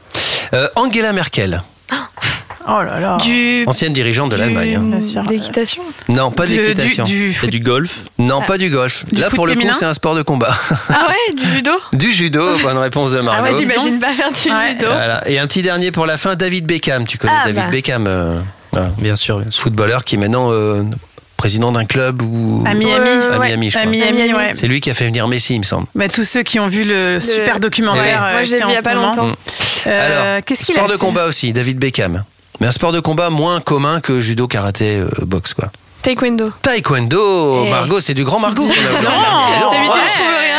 Euh, 0.55 0.69
Angela 0.77 1.13
Merkel, 1.13 1.63
Oh 1.93 1.97
là 2.67 3.01
là. 3.01 3.17
Du. 3.23 3.65
ancienne 3.67 3.93
dirigeante 3.93 4.31
de 4.31 4.37
l'Allemagne. 4.37 4.77
hein. 4.77 4.85
Bien 4.85 5.01
sûr. 5.01 5.23
D'équitation. 5.23 5.83
Non, 6.09 6.31
pas 6.31 6.47
d'équitation. 6.47 7.05
Du, 7.05 7.31
du 7.31 7.39
a 7.47 7.47
du 7.49 7.61
golf 7.61 8.05
Non, 8.19 8.43
pas 8.43 8.59
du 8.59 8.71
golf. 8.71 9.05
Du 9.13 9.21
Là, 9.21 9.31
pour 9.31 9.47
le 9.47 9.55
coup, 9.55 9.69
c'est 9.79 9.85
un 9.85 9.95
sport 9.95 10.15
de 10.15 10.23
combat. 10.23 10.55
Ah 10.89 11.07
ouais, 11.09 11.35
du 11.37 11.47
judo 11.55 11.71
du 11.93 12.13
judo, 12.13 12.45
bonne 12.63 12.79
réponse 12.79 13.13
de 13.13 13.19
Ah 13.19 13.23
Margot. 13.23 13.45
ouais, 13.45 13.59
j'imagine 13.59 13.99
pas 13.99 14.13
faire 14.13 14.31
du 14.33 14.51
Ouais. 14.51 14.71
judo. 14.71 14.87
Voilà. 14.87 15.29
Et 15.29 15.39
un 15.39 15.47
petit 15.47 15.63
dernier 15.63 15.91
pour 15.93 16.07
la 16.07 16.17
fin, 16.17 16.35
David 16.37 16.67
Beckham. 16.67 17.07
Tu 17.07 17.19
connais 17.19 17.33
Ah, 17.35 17.45
David 17.47 17.57
bah. 17.65 17.71
Beckham, 17.71 18.07
euh, 18.07 18.39
voilà. 18.73 18.91
Bien 18.99 19.17
sûr, 19.17 19.39
bien 19.41 19.51
sûr. 19.51 19.63
footballeur 19.63 20.05
qui 20.05 20.17
est 20.17 20.19
maintenant 20.19 20.49
euh, 20.53 20.83
président 21.37 21.71
d'un 21.73 21.85
club 21.85 22.23
ou 22.23 22.63
À 22.67 22.75
Miami. 22.75 22.91
À 23.33 23.39
ouais. 23.39 23.47
Miami, 23.49 23.71
je 23.71 23.77
À 23.77 23.81
crois. 23.83 23.91
Miami, 23.93 24.13
Miami. 24.19 24.35
ouais. 24.35 24.53
C'est 24.55 24.67
lui 24.69 24.81
qui 24.81 24.91
a 24.91 24.95
fait 24.95 25.07
venir 25.07 25.29
Messi, 25.29 25.55
il 25.55 25.61
me 25.61 25.65
semble. 25.65 25.87
Bah, 25.95 26.09
tous 26.09 26.25
ceux 26.25 26.43
qui 26.43 26.59
ont 26.61 26.69
vu 26.69 26.85
le, 26.85 27.19
super 27.21 27.61
documentaire. 27.61 28.03
Ouais. 28.23 28.29
euh, 28.29 28.33
Moi, 28.33 28.45
j'ai 28.45 28.59
vu 28.59 28.65
il 28.69 28.75
y 28.75 28.77
a 28.77 28.83
pas 28.83 28.95
moment. 28.95 29.09
longtemps. 29.09 29.37
Euh, 29.87 30.33
Alors, 30.35 30.45
qu'est-ce 30.45 30.65
qu'il 30.65 30.75
sport 30.75 30.89
a 30.91 30.93
de 30.93 30.97
combat 30.97 31.27
aussi, 31.27 31.53
David 31.53 31.79
Beckham. 31.79 32.25
Mais 32.61 32.67
un 32.67 32.71
sport 32.71 32.93
de 32.93 33.01
combat 33.01 33.31
moins 33.31 33.61
commun 33.61 34.01
que 34.01 34.21
judo, 34.21 34.49
karaté, 34.49 34.99
euh, 34.99 35.11
boxe, 35.23 35.55
quoi. 35.55 35.71
Taekwondo. 36.07 36.53
Taekwondo, 36.63 37.65
Eh. 37.67 37.71
Margot, 37.71 38.01
c'est 38.01 38.15
du 38.15 38.23
grand 38.23 38.39
Margot. 38.39 38.63
non. 38.63 38.69
D'habitude, 39.73 39.95
ouais. 39.95 40.01
je 40.07 40.13
trouve 40.13 40.29
rien 40.41 40.57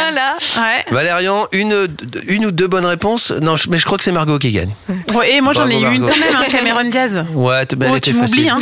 Ouais. 0.57 0.85
Valérian, 0.91 1.47
une, 1.51 1.87
une 2.27 2.47
ou 2.47 2.51
deux 2.51 2.67
bonnes 2.67 2.85
réponses 2.85 3.31
Non, 3.31 3.55
je- 3.55 3.69
mais 3.69 3.77
je 3.77 3.85
crois 3.85 3.97
que 3.97 4.03
c'est 4.03 4.11
Margot 4.11 4.39
qui 4.39 4.51
gagne. 4.51 4.71
Ouais, 5.13 5.33
Et 5.33 5.41
moi 5.41 5.53
j'en 5.53 5.69
ai 5.69 5.79
eu 5.79 5.85
une 5.95 6.05
quand 6.05 6.17
même, 6.17 6.35
hein, 6.35 6.45
Cameron 6.51 6.83
Diaz. 6.89 7.25
Ouais, 7.33 7.65
t- 7.65 7.75
elle 7.79 7.89
Oh, 7.91 7.95
était 7.95 8.11
tu 8.11 8.17
m'oublies, 8.17 8.49
hein. 8.49 8.57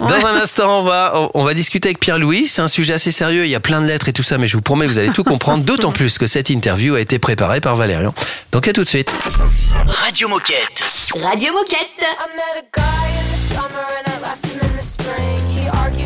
Dans 0.00 0.24
un 0.26 0.36
instant, 0.36 0.80
on 0.80 0.82
va, 0.84 1.12
on- 1.16 1.30
on 1.34 1.44
va 1.44 1.52
discuter 1.54 1.88
avec 1.88 1.98
Pierre-Louis. 2.00 2.46
C'est 2.46 2.62
un 2.62 2.68
sujet 2.68 2.94
assez 2.94 3.10
sérieux. 3.10 3.44
Il 3.44 3.50
y 3.50 3.54
a 3.54 3.60
plein 3.60 3.80
de 3.82 3.86
lettres 3.86 4.08
et 4.08 4.12
tout 4.12 4.22
ça, 4.22 4.38
mais 4.38 4.46
je 4.46 4.56
vous 4.56 4.62
promets, 4.62 4.86
vous 4.86 4.98
allez 4.98 5.10
tout 5.10 5.24
comprendre. 5.24 5.64
D'autant 5.64 5.92
plus 5.92 6.16
que 6.18 6.26
cette 6.26 6.48
interview 6.50 6.94
a 6.94 7.00
été 7.00 7.18
préparée 7.18 7.60
par 7.60 7.74
Valérian. 7.76 8.14
Donc 8.52 8.68
à 8.68 8.72
tout 8.72 8.84
de 8.84 8.88
suite. 8.88 9.12
Radio 9.86 10.28
Moquette. 10.28 10.82
Radio 11.22 11.52
Moquette. 11.52 12.00
I 12.00 12.36
met 12.36 12.60
a 12.60 12.62
guy 12.72 12.80
in 12.80 13.34
the 13.34 13.38
summer 13.38 13.84
and 13.98 14.06
I 14.06 14.20
left 14.22 14.46
him 14.46 14.58
in 14.62 14.76
the 14.76 14.82
spring. 14.82 15.38
He 15.50 15.68
argued 15.68 16.05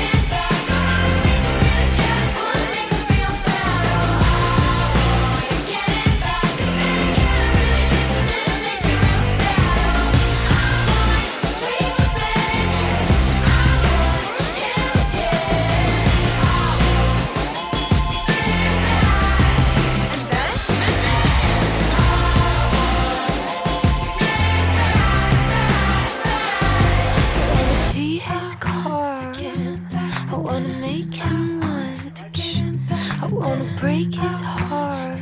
break 33.81 34.13
his 34.13 34.41
heart. 34.41 35.19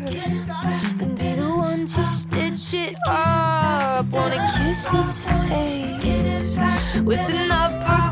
And 0.99 1.17
be 1.17 1.33
the 1.33 1.49
one 1.49 1.85
to 1.85 2.03
stitch 2.03 2.73
it 2.73 2.95
up. 3.07 4.05
Wanna 4.11 4.45
kiss 4.57 4.89
his 4.89 5.19
face 5.29 6.57
with 7.01 7.29
an 7.29 7.51
uppercut. 7.51 8.08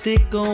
stick 0.00 0.34
on 0.34 0.49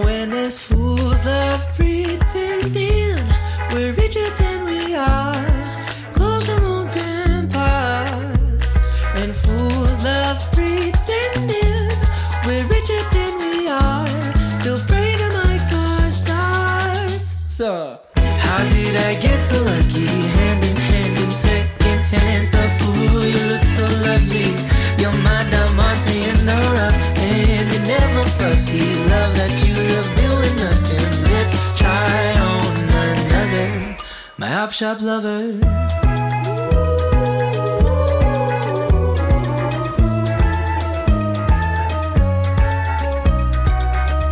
shop 34.77 35.01
lover. 35.01 35.59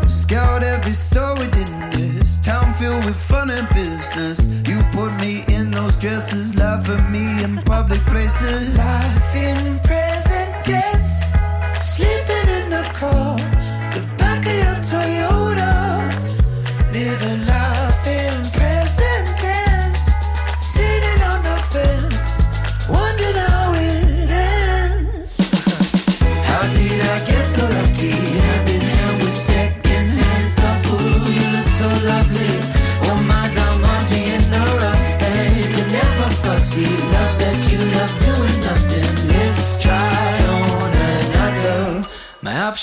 Scout 0.06 0.62
every 0.62 0.92
store 0.92 1.34
within 1.36 1.90
this 1.92 2.36
town 2.42 2.74
filled 2.74 3.06
with 3.06 3.16
fun 3.16 3.48
and 3.48 3.66
business. 3.70 4.46
You 4.68 4.82
put 4.92 5.14
me 5.14 5.44
in 5.48 5.70
those 5.70 5.96
dresses, 5.96 6.54
laugh 6.54 6.90
at 6.90 7.10
me 7.10 7.42
in 7.42 7.62
public 7.62 8.00
places. 8.00 8.76
Life 8.76 9.34
in 9.34 9.78
present 9.78 10.52
tense, 10.62 11.32
sleeping 11.80 12.48
in 12.58 12.68
the 12.68 12.84
car, 12.92 13.33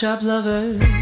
shop 0.01 0.23
lover. 0.23 1.00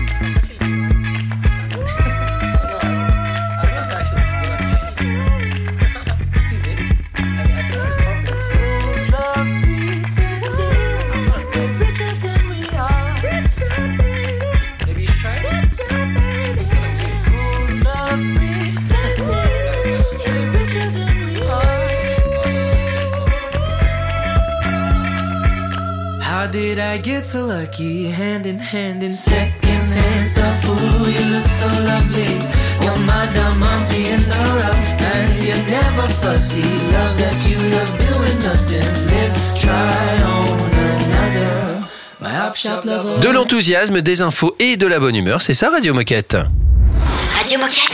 I 26.90 26.98
get 26.98 27.28
so 27.28 27.46
lucky? 27.46 28.10
Hand 28.10 28.48
in 28.48 28.58
hand 28.58 29.04
in 29.04 29.14
Second-hand 29.14 30.26
stuff. 30.26 30.66
Ooh, 30.66 31.06
you 31.06 31.24
look 31.30 31.46
so 31.46 31.68
lovely. 31.86 32.34
You're 32.82 32.98
my 33.06 33.28
diamante 33.32 34.08
in 34.08 34.22
the 34.24 34.42
rough, 34.58 34.84
and 35.14 35.44
you're 35.46 35.66
never 35.70 36.08
fussy. 36.20 36.64
Love 36.64 37.16
that 37.20 37.38
you 37.48 37.58
love 37.70 37.92
doing 38.00 38.40
nothing. 38.42 38.90
Let's 39.06 39.38
try 39.62 40.24
on 40.24 40.48
another. 40.74 41.86
My 42.20 42.48
op 42.48 42.56
shop 42.56 42.84
lover. 42.86 43.20
De 43.20 43.30
l'enthousiasme, 43.30 44.02
des 44.02 44.24
infos 44.24 44.56
et 44.58 44.76
de 44.76 44.88
la 44.88 44.98
bonne 45.00 45.16
humeur, 45.16 45.44
c'est 45.44 45.54
ça 45.54 45.70
Radio 45.70 45.94
Moquette. 45.94 46.38
Radio 47.38 47.60
Moquette. 47.60 47.92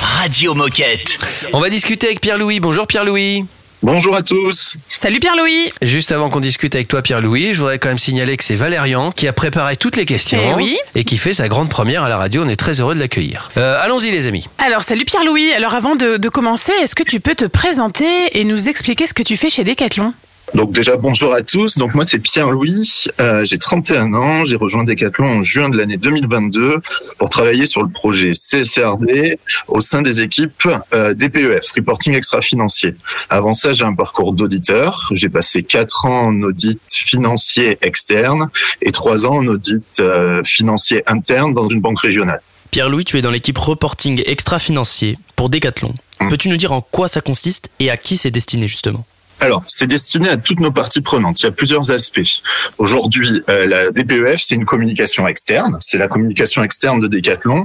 Radio 0.00 0.54
Moquette. 0.54 1.16
On 1.52 1.60
va 1.60 1.70
discuter 1.70 2.08
avec 2.08 2.20
Pierre-Louis. 2.20 2.58
Bonjour 2.58 2.88
Pierre-Louis. 2.88 3.44
Bonjour 3.82 4.14
à 4.14 4.22
tous. 4.22 4.76
Salut 4.94 5.18
Pierre-Louis. 5.18 5.72
Juste 5.82 6.12
avant 6.12 6.30
qu'on 6.30 6.38
discute 6.38 6.72
avec 6.76 6.86
toi 6.86 7.02
Pierre-Louis, 7.02 7.52
je 7.52 7.58
voudrais 7.58 7.80
quand 7.80 7.88
même 7.88 7.98
signaler 7.98 8.36
que 8.36 8.44
c'est 8.44 8.54
Valérian 8.54 9.10
qui 9.10 9.26
a 9.26 9.32
préparé 9.32 9.76
toutes 9.76 9.96
les 9.96 10.06
questions 10.06 10.38
Eh 10.40 10.54
oui. 10.54 10.78
et 10.94 11.02
qui 11.02 11.18
fait 11.18 11.32
sa 11.32 11.48
grande 11.48 11.68
première 11.68 12.04
à 12.04 12.08
la 12.08 12.16
radio. 12.16 12.44
On 12.44 12.48
est 12.48 12.54
très 12.54 12.80
heureux 12.80 12.94
de 12.94 13.00
l'accueillir. 13.00 13.50
Euh, 13.56 13.82
Allons-y 13.82 14.12
les 14.12 14.28
amis. 14.28 14.46
Alors, 14.58 14.82
salut 14.82 15.04
Pierre-Louis. 15.04 15.52
Alors, 15.52 15.74
avant 15.74 15.96
de, 15.96 16.16
de 16.16 16.28
commencer, 16.28 16.70
est-ce 16.80 16.94
que 16.94 17.02
tu 17.02 17.18
peux 17.18 17.34
te 17.34 17.44
présenter 17.44 18.38
et 18.38 18.44
nous 18.44 18.68
expliquer 18.68 19.08
ce 19.08 19.14
que 19.14 19.24
tu 19.24 19.36
fais 19.36 19.50
chez 19.50 19.64
Decathlon? 19.64 20.14
Donc 20.54 20.72
déjà 20.72 20.96
bonjour 20.96 21.32
à 21.32 21.42
tous. 21.42 21.78
Donc 21.78 21.94
moi 21.94 22.04
c'est 22.06 22.18
Pierre-Louis, 22.18 23.06
Euh, 23.20 23.44
j'ai 23.44 23.58
31 23.58 24.12
ans, 24.14 24.44
j'ai 24.44 24.56
rejoint 24.56 24.84
Decathlon 24.84 25.38
en 25.38 25.42
juin 25.42 25.70
de 25.70 25.76
l'année 25.78 25.96
2022 25.96 26.80
pour 27.18 27.30
travailler 27.30 27.66
sur 27.66 27.82
le 27.82 27.88
projet 27.88 28.32
CSRD 28.32 29.38
au 29.68 29.80
sein 29.80 30.02
des 30.02 30.20
équipes 30.22 30.68
euh, 30.92 31.14
DPEF, 31.14 31.72
reporting 31.76 32.14
extra-financier. 32.14 32.94
Avant 33.30 33.54
ça 33.54 33.72
j'ai 33.72 33.84
un 33.84 33.94
parcours 33.94 34.32
d'auditeur, 34.32 35.08
j'ai 35.12 35.28
passé 35.30 35.62
4 35.62 36.06
ans 36.06 36.26
en 36.26 36.42
audit 36.42 36.80
financier 36.88 37.78
externe 37.80 38.50
et 38.82 38.92
3 38.92 39.26
ans 39.26 39.36
en 39.38 39.46
audit 39.46 40.00
euh, 40.00 40.42
financier 40.44 41.02
interne 41.06 41.54
dans 41.54 41.68
une 41.68 41.80
banque 41.80 42.00
régionale. 42.00 42.42
Pierre-Louis, 42.70 43.04
tu 43.04 43.18
es 43.18 43.22
dans 43.22 43.30
l'équipe 43.30 43.58
reporting 43.58 44.22
extra-financier 44.26 45.18
pour 45.36 45.48
Decathlon. 45.50 45.94
Peux-tu 46.30 46.48
nous 46.48 46.56
dire 46.56 46.72
en 46.72 46.80
quoi 46.80 47.08
ça 47.08 47.20
consiste 47.20 47.70
et 47.80 47.90
à 47.90 47.96
qui 47.96 48.16
c'est 48.16 48.30
destiné 48.30 48.68
justement? 48.68 49.04
Alors, 49.42 49.64
c'est 49.66 49.88
destiné 49.88 50.28
à 50.28 50.36
toutes 50.36 50.60
nos 50.60 50.70
parties 50.70 51.00
prenantes. 51.00 51.40
Il 51.40 51.46
y 51.46 51.48
a 51.48 51.50
plusieurs 51.50 51.90
aspects. 51.90 52.42
Aujourd'hui, 52.78 53.42
euh, 53.48 53.66
la 53.66 53.90
DPEF, 53.90 54.40
c'est 54.40 54.54
une 54.54 54.64
communication 54.64 55.26
externe. 55.26 55.78
C'est 55.80 55.98
la 55.98 56.06
communication 56.06 56.62
externe 56.62 57.00
de 57.00 57.08
Decathlon 57.08 57.64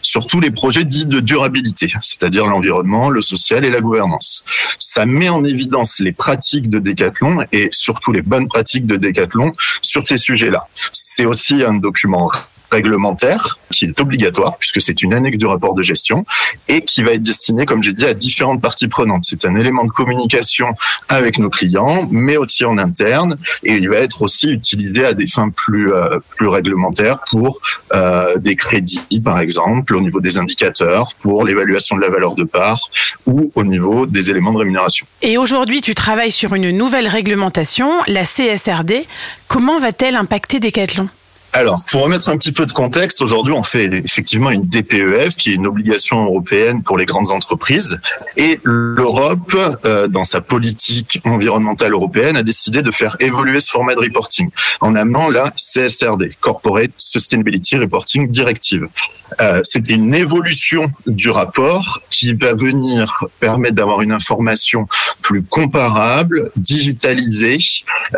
sur 0.00 0.28
tous 0.28 0.38
les 0.38 0.52
projets 0.52 0.84
dits 0.84 1.06
de 1.06 1.18
durabilité, 1.18 1.92
c'est-à-dire 2.02 2.46
l'environnement, 2.46 3.10
le 3.10 3.20
social 3.20 3.64
et 3.64 3.70
la 3.70 3.80
gouvernance. 3.80 4.44
Ça 4.78 5.06
met 5.06 5.28
en 5.28 5.42
évidence 5.42 5.98
les 5.98 6.12
pratiques 6.12 6.70
de 6.70 6.78
Decathlon 6.78 7.44
et 7.50 7.68
surtout 7.72 8.12
les 8.12 8.22
bonnes 8.22 8.46
pratiques 8.46 8.86
de 8.86 8.96
Decathlon 8.96 9.52
sur 9.82 10.06
ces 10.06 10.18
sujets-là. 10.18 10.68
C'est 10.92 11.24
aussi 11.24 11.64
un 11.64 11.74
document 11.74 12.30
réglementaire 12.70 13.58
qui 13.70 13.84
est 13.84 14.00
obligatoire 14.00 14.56
puisque 14.58 14.80
c'est 14.80 15.02
une 15.02 15.14
annexe 15.14 15.38
du 15.38 15.46
rapport 15.46 15.74
de 15.74 15.82
gestion 15.82 16.24
et 16.68 16.82
qui 16.82 17.02
va 17.02 17.12
être 17.12 17.22
destiné, 17.22 17.66
comme 17.66 17.82
j'ai 17.82 17.92
dit, 17.92 18.04
à 18.04 18.14
différentes 18.14 18.60
parties 18.60 18.88
prenantes. 18.88 19.24
C'est 19.26 19.44
un 19.46 19.56
élément 19.56 19.84
de 19.84 19.90
communication 19.90 20.74
avec 21.08 21.38
nos 21.38 21.50
clients, 21.50 22.08
mais 22.10 22.36
aussi 22.36 22.64
en 22.64 22.78
interne 22.78 23.36
et 23.62 23.74
il 23.74 23.88
va 23.88 23.96
être 23.96 24.22
aussi 24.22 24.50
utilisé 24.50 25.04
à 25.04 25.14
des 25.14 25.26
fins 25.26 25.50
plus 25.50 25.92
euh, 25.92 26.18
plus 26.36 26.48
réglementaires 26.48 27.18
pour 27.30 27.60
euh, 27.94 28.38
des 28.38 28.56
crédits, 28.56 29.20
par 29.22 29.40
exemple, 29.40 29.94
au 29.94 30.00
niveau 30.00 30.20
des 30.20 30.38
indicateurs, 30.38 31.14
pour 31.20 31.44
l'évaluation 31.44 31.96
de 31.96 32.02
la 32.02 32.10
valeur 32.10 32.34
de 32.34 32.44
part 32.44 32.80
ou 33.26 33.50
au 33.54 33.64
niveau 33.64 34.06
des 34.06 34.30
éléments 34.30 34.52
de 34.52 34.58
rémunération. 34.58 35.06
Et 35.22 35.38
aujourd'hui, 35.38 35.80
tu 35.80 35.94
travailles 35.94 36.32
sur 36.32 36.54
une 36.54 36.70
nouvelle 36.70 37.08
réglementation, 37.08 37.90
la 38.06 38.24
CSRD. 38.24 39.04
Comment 39.48 39.78
va-t-elle 39.78 40.16
impacter 40.16 40.60
Decathlon? 40.60 41.08
Alors, 41.54 41.82
pour 41.90 42.02
remettre 42.02 42.28
un 42.28 42.36
petit 42.36 42.52
peu 42.52 42.66
de 42.66 42.72
contexte, 42.72 43.22
aujourd'hui, 43.22 43.54
on 43.54 43.62
fait 43.62 43.86
effectivement 43.86 44.50
une 44.50 44.66
DPEF, 44.66 45.34
qui 45.36 45.52
est 45.52 45.54
une 45.54 45.66
obligation 45.66 46.24
européenne 46.26 46.82
pour 46.82 46.98
les 46.98 47.06
grandes 47.06 47.30
entreprises. 47.30 48.00
Et 48.36 48.60
l'Europe, 48.64 49.56
euh, 49.86 50.08
dans 50.08 50.24
sa 50.24 50.42
politique 50.42 51.20
environnementale 51.24 51.92
européenne, 51.92 52.36
a 52.36 52.42
décidé 52.42 52.82
de 52.82 52.90
faire 52.90 53.16
évoluer 53.20 53.60
ce 53.60 53.70
format 53.70 53.94
de 53.94 54.00
reporting 54.00 54.50
en 54.82 54.94
amenant 54.94 55.30
la 55.30 55.50
CSRD, 55.56 56.36
Corporate 56.40 56.90
Sustainability 56.98 57.78
Reporting 57.78 58.28
Directive. 58.28 58.86
Euh, 59.40 59.62
C'était 59.64 59.94
une 59.94 60.14
évolution 60.14 60.92
du 61.06 61.30
rapport 61.30 62.02
qui 62.10 62.34
va 62.34 62.52
venir 62.52 63.24
permettre 63.40 63.74
d'avoir 63.74 64.02
une 64.02 64.12
information 64.12 64.86
plus 65.22 65.42
comparable, 65.42 66.50
digitalisée, 66.56 67.58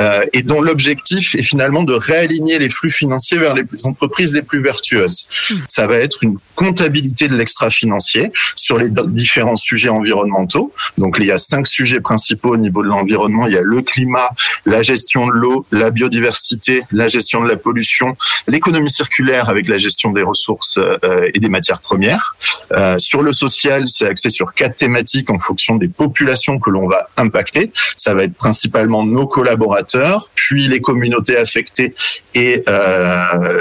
euh, 0.01 0.25
et 0.33 0.43
dont 0.43 0.63
l'objectif 0.63 1.37
est 1.37 1.43
finalement 1.43 1.85
de 1.85 1.95
réaligner 1.95 2.59
les 2.59 2.69
flux 2.69 2.91
financiers 2.91 3.20
vers 3.39 3.55
les 3.55 3.65
entreprises 3.85 4.35
les 4.35 4.43
plus 4.43 4.63
vertueuses. 4.63 5.29
Ça 5.69 5.87
va 5.87 5.97
être 5.97 6.23
une 6.23 6.39
comptabilité 6.55 7.29
de 7.29 7.37
l'extra-financier 7.37 8.33
sur 8.57 8.79
les 8.79 8.91
différents 8.91 9.57
sujets 9.57 9.89
environnementaux. 9.89 10.73
Donc 10.99 11.17
il 11.19 11.27
y 11.27 11.33
a 11.33 11.39
cinq 11.39 11.67
sujets 11.67 12.01
principaux 12.01 12.51
au 12.51 12.57
niveau 12.57 12.83
de 12.83 12.89
l'environnement. 12.89 13.47
Il 13.47 13.55
y 13.55 13.59
a 13.59 13.63
le 13.63 13.83
climat, 13.83 14.31
la 14.67 14.83
gestion 14.83 15.27
de 15.27 15.33
l'eau, 15.33 15.67
la 15.71 15.91
biodiversité, 15.91 16.83
la 16.93 17.09
gestion 17.09 17.43
de 17.43 17.49
la 17.49 17.57
pollution, 17.57 18.17
l'économie 18.47 18.91
circulaire 18.91 19.49
avec 19.49 19.69
la 19.69 19.79
gestion 19.79 20.13
des 20.13 20.23
ressources 20.23 20.79
euh, 20.79 21.31
et 21.33 21.39
des 21.41 21.49
matières 21.49 21.81
premières. 21.81 22.37
Euh, 22.73 22.99
sur 22.99 23.23
le 23.23 23.33
social, 23.33 23.89
c'est 23.89 24.07
axé 24.07 24.29
sur 24.29 24.55
quatre 24.55 24.77
thématiques 24.77 25.31
en 25.31 25.39
fonction 25.39 25.77
des 25.77 25.89
populations 25.89 26.59
que 26.59 26.71
l'on 26.71 26.87
va 26.87 27.09
impacter. 27.17 27.73
Ça 27.97 28.15
va 28.15 28.25
être 28.25 28.35
principalement 28.35 29.05
nos 29.05 29.27
collaborateurs, 29.27 30.31
puis 30.35 30.69
les 30.69 30.81
communautés 30.81 31.37
affectées 31.37 31.95
et 32.35 32.63
euh, 32.69 33.10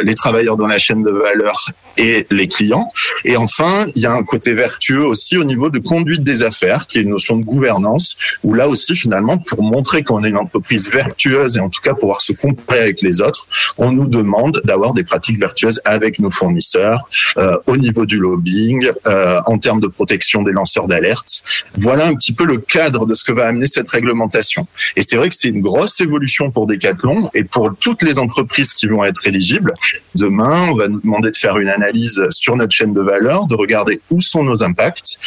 les 0.04 0.16
travailleurs 0.16 0.58
dans 0.58 0.68
la 0.68 0.78
chaîne 0.78 1.04
de 1.04 1.12
valeur 1.12 1.66
et 2.00 2.26
les 2.32 2.48
clients. 2.48 2.88
Et 3.26 3.36
enfin, 3.36 3.86
il 3.96 4.02
y 4.02 4.06
a 4.06 4.12
un 4.12 4.24
côté 4.24 4.54
vertueux 4.54 5.06
aussi 5.06 5.38
au 5.38 5.44
niveau 5.44 5.70
de 5.70 5.80
conduite 5.80 6.24
des 6.24 6.44
affaires, 6.44 6.88
qui 6.88 6.98
est 6.98 7.02
une 7.02 7.10
notion 7.10 7.38
de 7.38 7.44
gouvernance, 7.44 8.18
où 8.44 8.54
là 8.54 8.68
aussi, 8.68 8.96
finalement, 8.96 9.38
pour 9.38 9.64
montrer 9.64 10.04
qu'on 10.04 10.24
est 10.24 10.30
une 10.30 10.38
entreprise 10.38 10.90
vertueuse 10.90 11.58
et 11.58 11.60
en 11.60 11.70
tout 11.70 11.82
cas 11.82 11.94
pouvoir 11.94 12.22
se 12.22 12.34
comparer 12.34 12.80
avec 12.80 13.02
les 13.02 13.22
autres, 13.22 13.48
on 13.78 13.92
nous 13.92 14.08
demande 14.08 14.62
d'avoir 14.64 14.94
des 14.94 15.04
pratiques 15.04 15.40
vertueuses 15.40 15.82
avec 15.86 16.20
nos 16.20 16.32
fournisseurs, 16.32 17.10
euh, 17.38 17.58
au 17.68 17.78
niveau 17.78 18.06
du 18.06 18.18
lobbying, 18.18 18.90
euh, 19.08 19.42
en 19.46 19.58
termes 19.58 19.82
de 19.82 19.88
protection 19.88 20.44
des 20.44 20.52
lanceurs 20.52 20.88
d'alerte. 20.88 21.44
Voilà 21.76 22.06
un 22.08 22.16
petit 22.16 22.34
peu 22.34 22.46
le 22.46 22.58
cadre 22.58 23.06
de 23.06 23.14
ce 23.14 23.24
que 23.24 23.34
va 23.34 23.48
amener 23.48 23.66
cette 23.68 23.90
réglementation. 23.90 24.68
Et 24.96 25.02
c'est 25.02 25.18
vrai 25.18 25.30
que 25.30 25.36
c'est 25.36 25.50
une 25.50 25.62
grosse 25.62 26.00
évolution 26.00 26.52
pour 26.52 26.68
Decathlon 26.68 27.30
et 27.34 27.44
pour 27.44 27.72
toutes 27.78 28.04
les 28.04 28.20
entreprises 28.20 28.74
qui 28.74 28.88
vont 28.88 29.04
être 29.04 29.26
éligibles. 29.28 29.39
Demain, 30.16 30.70
on 30.70 30.76
va 30.76 30.88
nous 30.88 31.00
demander 31.00 31.32
de 31.32 31.36
faire 31.36 31.58
une 31.58 31.70
analyse 31.70 32.22
sur 32.30 32.56
notre 32.56 32.76
chaîne 32.76 32.94
de 32.94 33.02
valeur, 33.02 33.48
de 33.48 33.56
regarder 33.56 34.02
où 34.10 34.22
sont 34.22 34.44
nos 34.44 34.64
impacts. 34.64 35.18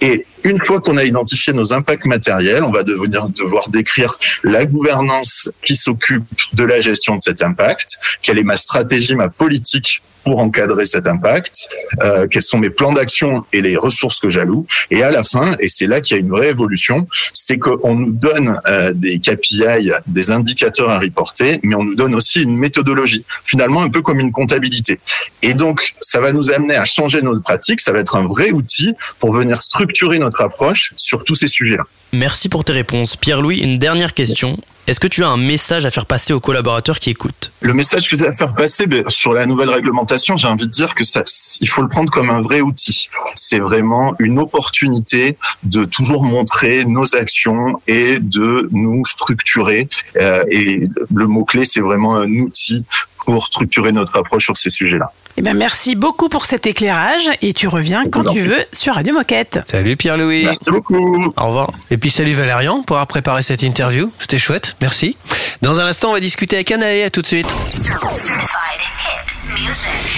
Et 0.00 0.26
une 0.44 0.58
fois 0.64 0.80
qu'on 0.80 0.96
a 0.96 1.04
identifié 1.04 1.52
nos 1.52 1.72
impacts 1.72 2.06
matériels, 2.06 2.64
on 2.64 2.70
va 2.70 2.82
devenir, 2.82 3.28
devoir 3.30 3.68
décrire 3.68 4.16
la 4.44 4.64
gouvernance 4.64 5.50
qui 5.62 5.76
s'occupe 5.76 6.24
de 6.52 6.64
la 6.64 6.80
gestion 6.80 7.16
de 7.16 7.20
cet 7.20 7.42
impact, 7.42 7.98
quelle 8.22 8.38
est 8.38 8.44
ma 8.44 8.56
stratégie, 8.56 9.14
ma 9.14 9.28
politique 9.28 10.02
pour 10.28 10.40
encadrer 10.40 10.84
cet 10.84 11.06
impact, 11.06 11.68
euh, 12.02 12.26
quels 12.28 12.42
sont 12.42 12.58
mes 12.58 12.68
plans 12.68 12.92
d'action 12.92 13.46
et 13.52 13.62
les 13.62 13.76
ressources 13.76 14.20
que 14.20 14.28
j'alloue? 14.28 14.66
Et 14.90 15.02
à 15.02 15.10
la 15.10 15.24
fin, 15.24 15.56
et 15.58 15.68
c'est 15.68 15.86
là 15.86 16.02
qu'il 16.02 16.16
y 16.16 16.20
a 16.20 16.20
une 16.20 16.28
vraie 16.28 16.50
évolution, 16.50 17.08
c'est 17.32 17.58
qu'on 17.58 17.94
nous 17.94 18.12
donne 18.12 18.60
euh, 18.66 18.92
des 18.92 19.18
KPI, 19.20 19.90
des 20.06 20.30
indicateurs 20.30 20.90
à 20.90 20.98
reporter, 20.98 21.60
mais 21.62 21.74
on 21.74 21.84
nous 21.84 21.94
donne 21.94 22.14
aussi 22.14 22.42
une 22.42 22.58
méthodologie, 22.58 23.24
finalement 23.44 23.80
un 23.80 23.88
peu 23.88 24.02
comme 24.02 24.20
une 24.20 24.32
comptabilité. 24.32 25.00
Et 25.40 25.54
donc, 25.54 25.94
ça 26.00 26.20
va 26.20 26.32
nous 26.32 26.52
amener 26.52 26.76
à 26.76 26.84
changer 26.84 27.22
nos 27.22 27.40
pratiques, 27.40 27.80
ça 27.80 27.92
va 27.92 28.00
être 28.00 28.16
un 28.16 28.26
vrai 28.26 28.50
outil 28.50 28.94
pour 29.20 29.32
venir 29.32 29.62
structurer 29.62 30.18
notre 30.18 30.27
notre 30.28 30.42
approche 30.42 30.92
sur 30.96 31.24
tous 31.24 31.34
ces 31.34 31.48
sujets-là. 31.48 31.84
Merci 32.12 32.48
pour 32.48 32.64
tes 32.64 32.72
réponses. 32.72 33.16
Pierre-Louis, 33.16 33.58
une 33.58 33.78
dernière 33.78 34.14
question. 34.14 34.58
Est-ce 34.86 35.00
que 35.00 35.06
tu 35.06 35.22
as 35.22 35.28
un 35.28 35.36
message 35.36 35.84
à 35.84 35.90
faire 35.90 36.06
passer 36.06 36.32
aux 36.32 36.40
collaborateurs 36.40 36.98
qui 36.98 37.10
écoutent? 37.10 37.52
Le 37.60 37.74
message 37.74 38.08
que 38.08 38.16
j'ai 38.16 38.26
à 38.26 38.32
faire 38.32 38.54
passer 38.54 38.86
ben, 38.86 39.04
sur 39.08 39.34
la 39.34 39.44
nouvelle 39.44 39.68
réglementation, 39.68 40.38
j'ai 40.38 40.48
envie 40.48 40.64
de 40.64 40.70
dire 40.70 40.94
que 40.94 41.04
ça, 41.04 41.24
il 41.60 41.68
faut 41.68 41.82
le 41.82 41.88
prendre 41.88 42.10
comme 42.10 42.30
un 42.30 42.40
vrai 42.40 42.62
outil. 42.62 43.10
C'est 43.34 43.58
vraiment 43.58 44.14
une 44.18 44.38
opportunité 44.38 45.36
de 45.62 45.84
toujours 45.84 46.22
montrer 46.22 46.86
nos 46.86 47.14
actions 47.14 47.82
et 47.86 48.18
de 48.18 48.70
nous 48.72 49.04
structurer. 49.04 49.88
Euh, 50.16 50.42
et 50.50 50.88
le 51.14 51.26
mot 51.26 51.44
clé, 51.44 51.66
c'est 51.66 51.82
vraiment 51.82 52.16
un 52.16 52.32
outil 52.36 52.86
pour 53.28 53.46
structurer 53.46 53.92
notre 53.92 54.16
approche 54.16 54.44
sur 54.44 54.56
ces 54.56 54.70
sujets-là. 54.70 55.12
Eh 55.36 55.42
ben, 55.42 55.54
merci 55.54 55.96
beaucoup 55.96 56.30
pour 56.30 56.46
cet 56.46 56.66
éclairage 56.66 57.28
et 57.42 57.52
tu 57.52 57.68
reviens 57.68 58.08
quand 58.08 58.22
tu 58.22 58.40
veux 58.40 58.64
sur 58.72 58.94
Radio 58.94 59.12
Moquette. 59.12 59.60
Salut 59.66 59.98
Pierre-Louis. 59.98 60.44
Merci 60.44 60.64
beaucoup. 60.70 61.30
Au 61.36 61.46
revoir. 61.46 61.72
Et 61.90 61.98
puis 61.98 62.08
salut 62.08 62.32
Valérian 62.32 62.82
pour 62.84 62.96
avoir 62.96 63.06
préparé 63.06 63.42
cette 63.42 63.62
interview. 63.62 64.10
C'était 64.18 64.38
chouette. 64.38 64.76
Merci. 64.80 65.18
Dans 65.60 65.78
un 65.78 65.84
instant, 65.84 66.08
on 66.08 66.12
va 66.14 66.20
discuter 66.20 66.56
avec 66.56 66.72
Anaë. 66.72 67.02
À 67.04 67.10
tout 67.10 67.20
de 67.20 67.26
suite. 67.26 67.54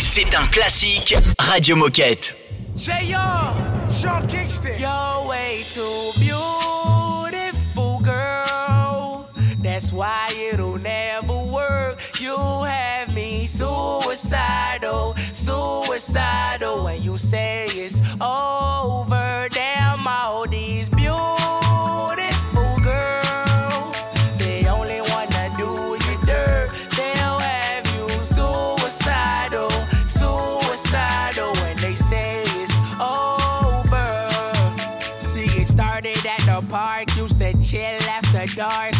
C'est 0.05 0.33
un 0.37 0.47
classique 0.47 1.17
Radio 1.41 1.75
Moquette. 1.75 2.37
J.R. 2.77 3.57
Sean 3.89 4.25
Kingston. 4.29 4.69
You're 4.79 5.27
way 5.29 5.65
too 5.75 6.13
beautiful, 6.21 8.01
girl. 8.05 9.27
That's 9.65 9.93
why 9.93 10.30
suicidal, 14.21 15.14
suicidal. 15.33 16.85
When 16.85 17.03
you 17.03 17.16
say 17.16 17.66
it's 17.71 18.03
over, 18.21 19.49
damn 19.51 20.07
all 20.07 20.47
these 20.47 20.91
beautiful 20.91 21.27
girls. 22.83 23.97
They 24.37 24.66
only 24.66 25.01
wanna 25.01 25.51
do 25.57 25.97
you 26.05 26.18
dirt. 26.27 26.68
They'll 26.97 27.39
have 27.39 27.87
you 27.97 28.09
suicidal, 28.21 29.71
suicidal. 30.07 31.53
When 31.62 31.77
they 31.79 31.95
say 31.95 32.43
it's 32.45 32.75
over. 33.01 34.29
See, 35.21 35.49
it 35.62 35.68
started 35.68 36.27
at 36.27 36.41
the 36.41 36.62
park. 36.68 37.16
Used 37.16 37.39
to 37.39 37.55
chill 37.62 38.03
after 38.03 38.45
dark. 38.55 39.00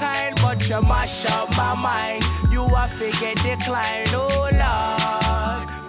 kind, 0.00 0.34
but 0.40 0.68
you 0.68 0.80
mash 0.80 1.26
up 1.26 1.54
my 1.56 1.74
mind. 1.78 2.24
You 2.50 2.64
a 2.64 2.88
figure 2.88 3.34
decline. 3.34 4.06
Oh, 4.08 4.48
Lord. 4.60 5.79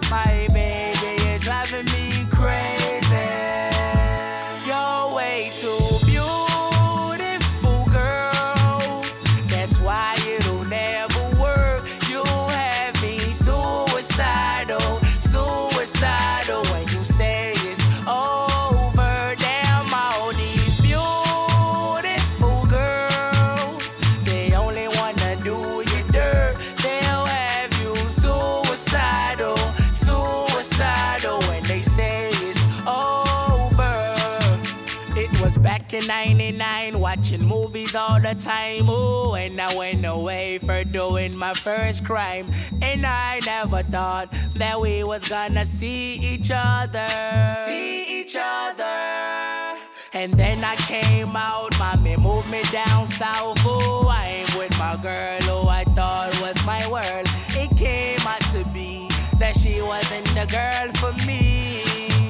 All 37.94 38.20
the 38.20 38.34
time. 38.34 38.88
Oh, 38.88 39.34
and 39.34 39.60
I 39.60 39.74
went 39.76 40.04
away 40.04 40.58
for 40.58 40.84
doing 40.84 41.36
my 41.36 41.54
first 41.54 42.04
crime. 42.04 42.46
And 42.80 43.04
I 43.06 43.40
never 43.44 43.82
thought 43.82 44.32
that 44.56 44.80
we 44.80 45.04
was 45.04 45.28
gonna 45.28 45.66
see 45.66 46.14
each 46.14 46.50
other. 46.52 47.08
See 47.66 48.20
each 48.20 48.36
other. 48.38 49.78
And 50.14 50.34
then 50.34 50.62
I 50.62 50.76
came 50.76 51.34
out, 51.34 51.78
mommy 51.78 52.16
moved 52.16 52.50
me 52.50 52.62
down 52.70 53.06
south. 53.06 53.58
Oh, 53.64 54.08
I'm 54.08 54.58
with 54.58 54.78
my 54.78 54.94
girl 55.02 55.40
who 55.40 55.68
I 55.68 55.84
thought 55.84 56.38
was 56.40 56.64
my 56.66 56.86
world. 56.88 57.26
It 57.50 57.76
came 57.76 58.20
out 58.26 58.42
to 58.52 58.62
be 58.72 59.08
that 59.38 59.56
she 59.56 59.82
wasn't 59.82 60.26
the 60.34 60.46
girl 60.46 60.92
for 61.00 61.12
me. 61.26 61.82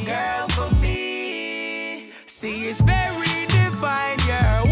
Girl 0.04 0.48
for 0.48 0.70
me. 0.80 2.08
See, 2.26 2.68
it's 2.68 2.80
very 2.80 3.46
defined. 3.46 4.22
You're 4.26 4.62
one 4.66 4.71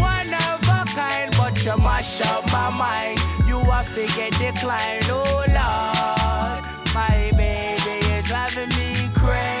kind, 0.93 1.31
but 1.37 1.63
you 1.63 1.75
mash 1.77 2.21
up 2.21 2.51
my 2.51 2.69
mind. 2.75 3.19
You 3.47 3.59
a 3.59 3.83
figure 3.83 4.29
decline, 4.31 5.01
oh 5.09 5.45
Lord. 5.47 6.63
My 6.93 7.31
baby, 7.37 8.07
you're 8.07 8.21
driving 8.23 8.69
me 8.69 9.09
crazy. 9.15 9.60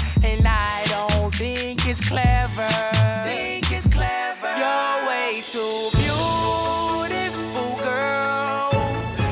it's 1.91 1.99
clever. 2.07 2.69
Think 3.25 3.69
it's 3.69 3.85
clever. 3.85 4.51
You're 4.57 5.07
way 5.09 5.43
too 5.51 5.89
beautiful, 5.99 7.75
girl. 7.83 8.71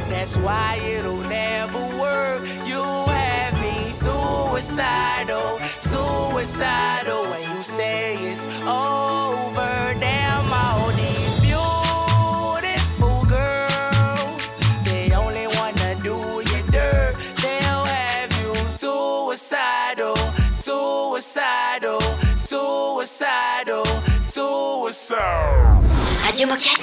That's 0.10 0.36
why 0.36 0.76
it'll 0.84 1.24
never 1.30 1.80
work. 1.98 2.46
You 2.68 2.84
have 2.84 3.54
me 3.62 3.94
suicidal, 3.94 5.58
suicidal. 5.80 7.30
When 7.30 7.44
you 7.50 7.62
say 7.64 8.18
it's 8.30 8.46
over, 8.68 9.96
damn 9.98 10.52
all 10.52 10.92
these 11.00 11.40
beautiful 11.40 13.24
girls. 13.24 14.54
They 14.84 15.12
only 15.14 15.48
wanna 15.56 15.96
do 16.04 16.44
you 16.52 16.62
dirt. 16.68 17.16
They'll 17.42 17.86
have 17.86 18.30
you 18.42 18.54
suicidal, 18.68 20.18
suicidal, 20.60 21.98
suicidal, 22.38 23.84
suicidal. 24.22 25.82
Radio 26.26 26.48
Moquette. 26.48 26.82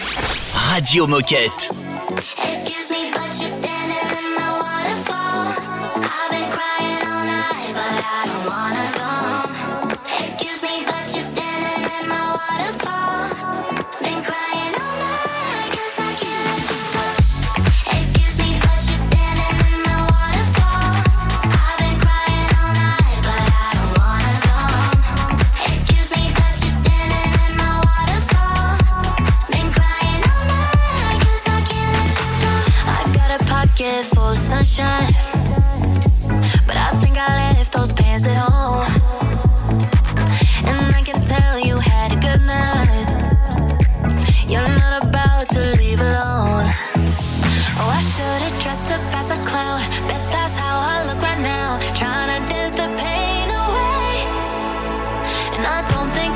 Radio 0.73 1.07
Moquette. 1.07 1.69
Excuse 2.39 2.86
pocket 33.77 34.05
full 34.05 34.29
of 34.29 34.39
sunshine. 34.39 35.13
But 36.67 36.77
I 36.77 36.91
think 37.03 37.19
I 37.19 37.53
left 37.53 37.73
those 37.73 37.93
pants 37.93 38.27
at 38.27 38.37
home. 38.37 38.87
And 40.67 40.95
I 40.97 41.03
can 41.03 41.21
tell 41.21 41.59
you 41.59 41.77
had 41.79 42.13
a 42.13 42.17
good 42.17 42.41
night. 42.41 43.07
You're 44.49 44.69
not 44.81 45.03
about 45.05 45.49
to 45.51 45.61
leave 45.79 46.01
alone. 46.01 46.67
Oh, 47.79 47.91
I 47.99 48.03
should've 48.13 48.63
dressed 48.63 48.93
up 48.93 49.03
as 49.15 49.31
a 49.31 49.39
clown. 49.45 49.81
Bet 50.09 50.23
that's 50.33 50.57
how 50.57 50.79
I 50.79 51.05
look 51.07 51.21
right 51.21 51.41
now. 51.41 51.79
Trying 51.95 52.31
to 52.33 52.49
dance 52.49 52.73
the 52.73 52.89
pain 52.97 53.49
away. 53.51 54.13
And 55.55 55.67
I 55.67 55.87
don't 55.89 56.11
think 56.13 56.36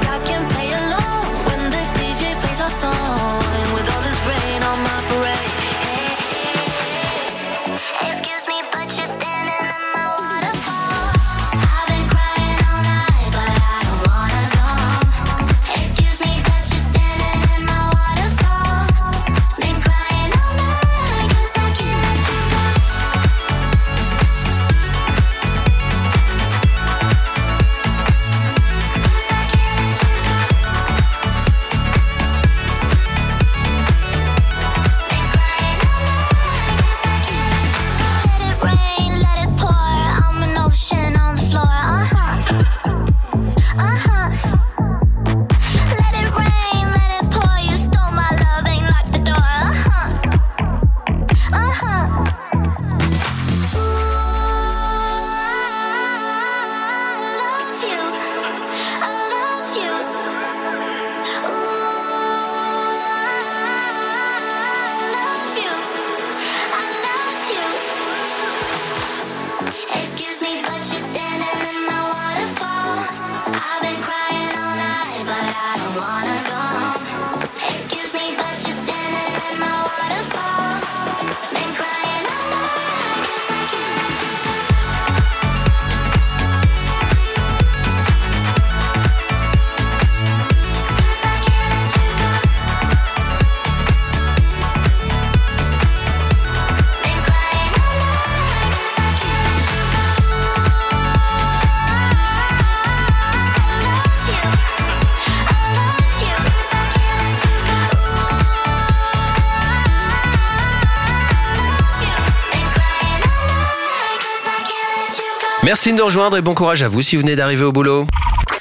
Merci 115.65 115.93
de 115.93 115.99
nous 115.99 116.05
rejoindre 116.07 116.39
et 116.39 116.43
bon 116.43 116.55
courage 116.55 116.83
à 116.83 116.89
vous 116.89 117.03
si 117.03 117.17
vous 117.17 117.23
venez 117.23 117.37
d'arriver 117.37 117.65
au 117.65 117.73
boulot. 117.73 118.07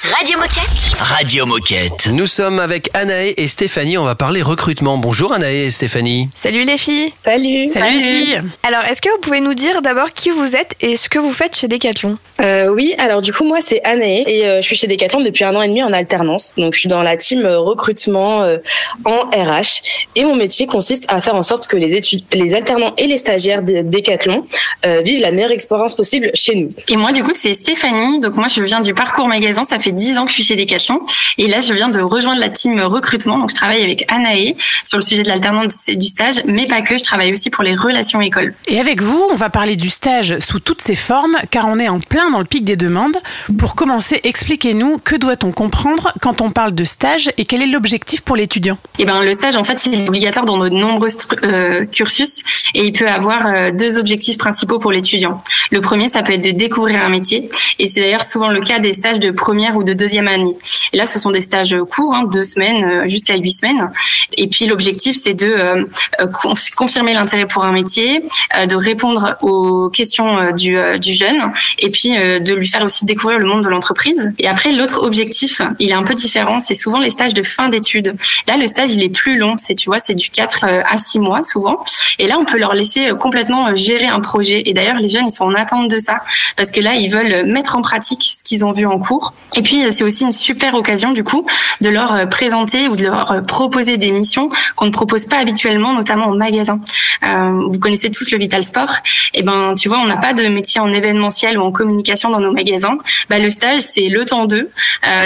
Radio 0.02 0.38
Moquette. 0.38 0.97
Radio 0.97 1.45
Moquette. 1.45 2.08
Nous 2.08 2.26
sommes 2.26 2.60
avec 2.60 2.89
Anaë 2.93 3.34
et 3.36 3.50
Stéphanie. 3.50 3.97
On 3.97 4.06
va 4.06 4.16
parler 4.16 4.41
recrutement. 4.41 4.97
Bonjour 4.97 5.34
Anaë 5.34 5.66
et 5.66 5.70
Stéphanie. 5.70 6.30
Salut 6.36 6.64
les 6.64 6.78
filles. 6.78 7.12
Salut. 7.26 7.68
Salut 7.68 8.00
les 8.00 8.06
filles. 8.06 8.41
Alors, 8.64 8.86
est-ce 8.86 9.02
que 9.02 9.10
vous 9.10 9.20
pouvez 9.20 9.41
nous 9.41 9.54
dire 9.54 9.82
d'abord 9.82 10.14
qui 10.14 10.30
vous 10.30 10.56
êtes 10.56 10.76
et 10.80 10.95
ce 10.95 11.10
que 11.10 11.20
vous 11.20 11.34
faites 11.34 11.58
chez 11.58 11.68
Decathlon? 11.68 12.18
Euh, 12.41 12.70
oui, 12.70 12.95
alors 12.97 13.22
du 13.22 13.34
coup 13.34 13.43
moi 13.43 13.58
c'est 13.60 13.84
Anaë 13.84 14.24
et 14.26 14.45
euh, 14.45 14.62
je 14.62 14.66
suis 14.66 14.78
chez 14.78 14.88
Decathlon 14.88 15.20
depuis 15.20 15.43
un 15.43 15.54
an 15.58 15.62
et 15.62 15.68
demi 15.68 15.84
en 15.84 15.91
alternance. 15.91 16.54
Donc 16.56 16.74
je 16.74 16.80
suis 16.80 16.88
dans 16.88 17.02
la 17.02 17.18
team 17.18 17.43
euh, 17.43 17.60
recrutement 17.60 18.43
euh, 18.43 18.60
en 19.04 19.30
RH 19.32 19.82
et 20.16 20.24
mon 20.24 20.38
métier 20.38 20.66
consiste 20.66 21.06
à 21.10 21.20
faire 21.20 21.36
en 21.36 21.43
sorte 21.43 21.68
que 21.68 21.76
les 21.76 21.95
études, 21.95 22.24
les 22.32 22.54
alternants 22.54 22.93
et 22.97 23.08
les 23.08 23.18
stagiaires 23.18 23.64
de 23.64 23.82
Decathlon 23.82 24.45
euh, 24.86 25.02
vivent 25.02 25.20
la 25.20 25.32
meilleure 25.32 25.52
expérience 25.52 25.93
possible 25.93 26.32
chez 26.34 26.56
nous. 26.56 26.72
Et 26.88 26.95
moi, 26.95 27.12
du 27.12 27.22
coup, 27.24 27.34
c'est 27.36 27.54
Stéphanie. 27.54 28.22
Donc, 28.22 28.36
moi, 28.36 28.47
je 28.47 28.62
viens 28.62 28.80
du 28.80 28.93
parcours 28.93 29.28
magasin. 29.28 29.66
Ça 29.66 29.78
fait 29.78 29.89
10 29.92 30.18
ans 30.18 30.26
que 30.26 30.30
je 30.30 30.36
suis 30.36 30.44
chez 30.44 30.56
Decathlon. 30.56 31.02
Et 31.38 31.48
là, 31.48 31.60
je 31.62 31.74
viens 31.74 31.90
de 31.90 32.00
rejoindre 32.00 32.40
la 32.40 32.50
team 32.50 32.80
recrutement. 32.82 33.38
Donc, 33.38 33.50
je 33.50 33.56
travaille 33.56 33.84
avec 33.84 34.06
Anaë 34.12 34.56
sur 34.86 34.98
le 34.98 35.04
sujet 35.04 35.24
de 35.24 35.30
l'alternance 35.30 35.74
et 35.88 35.96
du 35.96 36.08
stage, 36.08 36.42
mais 36.46 36.68
pas 36.68 36.82
que. 36.82 36.98
Je 36.98 37.04
travaille 37.04 37.32
aussi 37.32 37.50
pour 37.50 37.64
les 37.64 37.76
relations 37.76 38.22
écoles. 38.22 38.54
Et 38.68 38.80
avec 38.80 39.02
vous, 39.02 39.28
on 39.32 39.36
va 39.36 39.50
parler 39.50 39.76
du 39.76 39.90
stage 39.90 40.38
sous 40.40 40.60
toutes 40.60 40.82
ses 40.82 40.96
formes, 40.96 41.38
car 41.52 41.68
on 41.68 41.80
est 41.80 41.90
en 41.90 42.00
plein 42.00 42.30
dans 42.32 42.40
le 42.40 42.46
pic 42.46 42.66
des 42.66 42.76
demandes. 42.76 43.18
Pour 43.58 43.76
commencer, 43.76 44.20
expliquez-nous 44.24 44.98
que 44.98 45.16
doit-on 45.16 45.52
comprendre 45.52 46.14
quand 46.22 46.42
on 46.42 46.52
parle 46.52 46.74
de 46.74 46.84
stage 46.84 47.32
et 47.38 47.46
quel 47.46 47.62
est 47.62 47.68
l'objectif 47.68 48.22
pour 48.22 48.36
l'étudiant? 48.36 48.78
Et 48.98 49.06
ben, 49.06 49.24
le 49.24 49.34
stage, 49.34 49.56
en 49.56 49.64
fait, 49.64 49.86
il 49.86 50.02
est 50.02 50.08
obligatoire 50.08 50.46
dans 50.46 50.58
de 50.58 50.70
nombreux 50.70 51.10
euh, 51.44 51.86
cursus 51.86 52.70
et 52.74 52.86
il 52.86 52.92
peut 52.92 53.08
avoir 53.08 53.46
euh, 53.48 53.72
deux 53.72 53.98
objectifs 53.98 54.38
principaux 54.38 54.80
pour 54.80 54.92
l'étudiant. 54.92 55.42
Le 55.72 55.82
premier, 55.82 56.08
ça 56.08 56.24
peut 56.24 56.34
être 56.34 56.44
de 56.44 56.52
découvrir 56.52 57.02
un 57.02 57.10
métier 57.10 57.50
et 57.78 57.88
c'est 57.88 58.02
d'ailleurs 58.02 58.24
souvent 58.24 58.50
le 58.50 58.62
cas 58.62 58.80
des 58.80 58.94
stages 58.94 59.20
de 59.20 59.32
première 59.32 59.78
de 59.84 59.93
deuxième 59.93 60.27
année. 60.27 60.55
Et 60.93 60.97
là, 60.97 61.05
ce 61.05 61.19
sont 61.19 61.32
des 61.32 61.41
stages 61.41 61.75
courts, 61.89 62.13
hein, 62.13 62.25
deux 62.25 62.43
semaines 62.43 62.84
euh, 62.84 63.07
jusqu'à 63.07 63.36
huit 63.36 63.51
semaines. 63.51 63.91
Et 64.38 64.47
puis, 64.47 64.65
l'objectif, 64.65 65.17
c'est 65.21 65.34
de 65.34 65.47
euh, 65.47 65.86
euh, 66.19 66.27
conf- 66.27 66.73
confirmer 66.75 67.13
l'intérêt 67.13 67.45
pour 67.45 67.63
un 67.63 67.71
métier, 67.71 68.23
de 68.67 68.75
répondre 68.75 69.38
aux 69.41 69.89
questions 69.89 70.51
du, 70.51 70.75
jeune 71.13 71.51
et 71.80 71.89
puis 71.89 72.09
de 72.09 72.53
lui 72.53 72.67
faire 72.67 72.84
aussi 72.84 73.05
découvrir 73.05 73.39
le 73.39 73.45
monde 73.45 73.63
de 73.63 73.69
l'entreprise. 73.69 74.32
Et 74.39 74.47
après, 74.47 74.71
l'autre 74.71 75.03
objectif, 75.03 75.61
il 75.80 75.89
est 75.89 75.93
un 75.93 76.03
peu 76.03 76.15
différent. 76.15 76.59
C'est 76.59 76.75
souvent 76.75 76.99
les 76.99 77.09
stages 77.09 77.34
de 77.34 77.43
fin 77.43 77.69
d'études. 77.69 78.15
Là, 78.47 78.57
le 78.57 78.67
stage, 78.67 78.93
il 78.93 79.03
est 79.03 79.09
plus 79.09 79.38
long. 79.38 79.55
C'est, 79.57 79.75
tu 79.75 79.89
vois, 79.89 79.99
c'est 79.99 80.15
du 80.15 80.30
4 80.30 80.65
euh, 80.67 80.82
à 80.89 80.97
6 80.97 81.19
mois 81.19 81.43
souvent. 81.43 81.84
Et 82.17 82.27
là, 82.27 82.38
on 82.39 82.45
peut 82.45 82.57
leur 82.57 82.73
laisser 82.73 83.11
complètement 83.19 83.75
gérer 83.75 84.07
un 84.07 84.19
projet. 84.19 84.63
Et 84.65 84.73
d'ailleurs, 84.73 84.97
les 84.97 85.09
jeunes, 85.09 85.27
ils 85.27 85.34
sont 85.34 85.45
en 85.45 85.55
attente 85.55 85.89
de 85.89 85.99
ça 85.99 86.21
parce 86.55 86.71
que 86.71 86.80
là, 86.80 86.95
ils 86.95 87.09
veulent 87.09 87.45
mettre 87.45 87.75
en 87.75 87.82
pratique 87.82 88.23
ce 88.38 88.43
qu'ils 88.43 88.65
ont 88.65 88.71
vu 88.71 88.86
en 88.86 88.99
cours. 88.99 89.34
Euh, 89.78 89.91
c'est 89.95 90.03
aussi 90.03 90.24
une 90.24 90.32
super 90.32 90.74
occasion, 90.76 91.11
du 91.11 91.24
coup, 91.24 91.45
de 91.82 91.89
leur 91.89 92.13
euh, 92.13 92.26
présenter 92.26 92.88
ou 92.88 92.95
de 92.95 93.03
leur 93.03 93.32
euh, 93.32 93.41
proposer 93.41 93.97
des 93.97 94.11
missions 94.11 94.49
qu'on 94.76 94.86
ne 94.86 94.91
propose 94.91 95.26
pas 95.26 95.38
habituellement, 95.38 95.93
notamment 95.93 96.26
en 96.26 96.36
magasin. 96.36 96.80
Vous 97.22 97.80
connaissez 97.80 98.09
tous 98.09 98.32
le 98.32 98.38
Vital 98.38 98.63
Sport. 98.63 98.93
Et 99.34 99.43
ben, 99.43 99.74
tu 99.76 99.89
vois, 99.89 99.99
on 99.99 100.05
n'a 100.07 100.17
pas 100.17 100.34
de 100.34 100.47
métier 100.47 100.80
en 100.82 100.91
événementiel 100.91 101.57
ou 101.57 101.61
en 101.61 101.72
communication 101.72 102.30
dans 102.30 102.39
nos 102.39 102.51
magasins. 102.51 102.97
Bah, 103.30 103.39
le 103.39 103.49
stage, 103.49 103.82
c'est 103.82 104.07
le 104.07 104.26
temps 104.26 104.45
d'eux. 104.45 104.70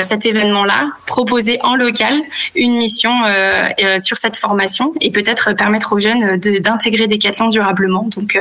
Cet 0.02 0.26
événement-là, 0.26 0.88
proposer 1.06 1.60
en 1.62 1.76
local 1.76 2.20
une 2.56 2.76
mission 2.78 3.14
sur 4.00 4.18
cette 4.18 4.36
formation 4.38 4.94
et 5.02 5.12
peut-être 5.12 5.54
permettre 5.54 5.94
aux 5.94 6.00
jeunes 6.00 6.38
de- 6.38 6.58
d'intégrer 6.60 7.08
Decathlon 7.08 7.50
durablement. 7.50 8.08
Donc, 8.16 8.40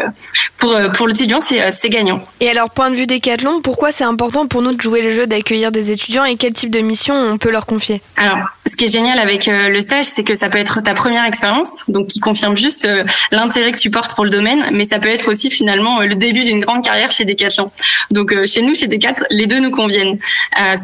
pour, 0.59 0.75
pour 0.95 1.07
l'étudiant, 1.07 1.41
c'est 1.43 1.89
gagnant. 1.91 2.23
Et 2.41 2.49
alors, 2.49 2.71
point 2.71 2.91
de 2.91 2.97
vue 2.97 3.07
Decathlon, 3.07 3.61
pourquoi 3.61 3.93
c'est 3.93 4.05
important 4.05 4.47
pour 4.47 4.63
nous 4.63 4.73
de 4.73 4.81
jouer 4.81 5.03
le 5.03 5.11
jeu 5.11 5.27
d'accueillir 5.27 5.71
des 5.71 5.92
étudiants 5.93 6.25
et 6.25 6.37
quel 6.37 6.53
type 6.53 6.71
de 6.71 6.81
mission 6.81 7.15
on 7.15 7.39
peut 7.39 7.51
leur 7.51 7.67
confier 7.67 8.01
Alors, 8.17 8.39
ce 8.67 8.77
qui 8.77 8.85
est 8.85 8.93
génial 8.93 9.19
avec 9.19 9.49
euh, 9.49 9.69
le 9.69 9.81
stage, 9.81 10.07
c'est 10.07 10.25
que 10.25 10.35
ça 10.35 10.49
peut 10.49 10.59
être 10.59 10.81
ta 10.83 10.95
première 10.95 11.25
expérience, 11.25 11.85
donc 11.89 12.07
qui 12.07 12.21
confirme 12.21 12.57
juste 12.57 12.85
euh, 12.85 13.05
l'intérêt 13.31 13.73
que 13.73 13.79
tu 13.79 13.91
portes 13.91 14.15
pour 14.15 14.25
le 14.25 14.31
domaine, 14.31 14.71
mais 14.73 14.85
ça 14.85 14.99
peut 14.99 15.09
être 15.09 15.31
aussi 15.31 15.51
finalement 15.51 16.01
euh, 16.01 16.07
le 16.07 16.15
début 16.15 16.41
d'une 16.41 16.61
grande 16.61 16.85
carrière 16.85 17.11
chez 17.11 17.25
Decathlon. 17.25 17.71
Donc, 18.11 18.35
chez 18.47 18.63
nous, 18.63 18.75
chez 18.75 18.87
Decat, 18.87 19.17
les 19.31 19.47
deux 19.47 19.59
nous 19.59 19.71
conviennent, 19.71 20.19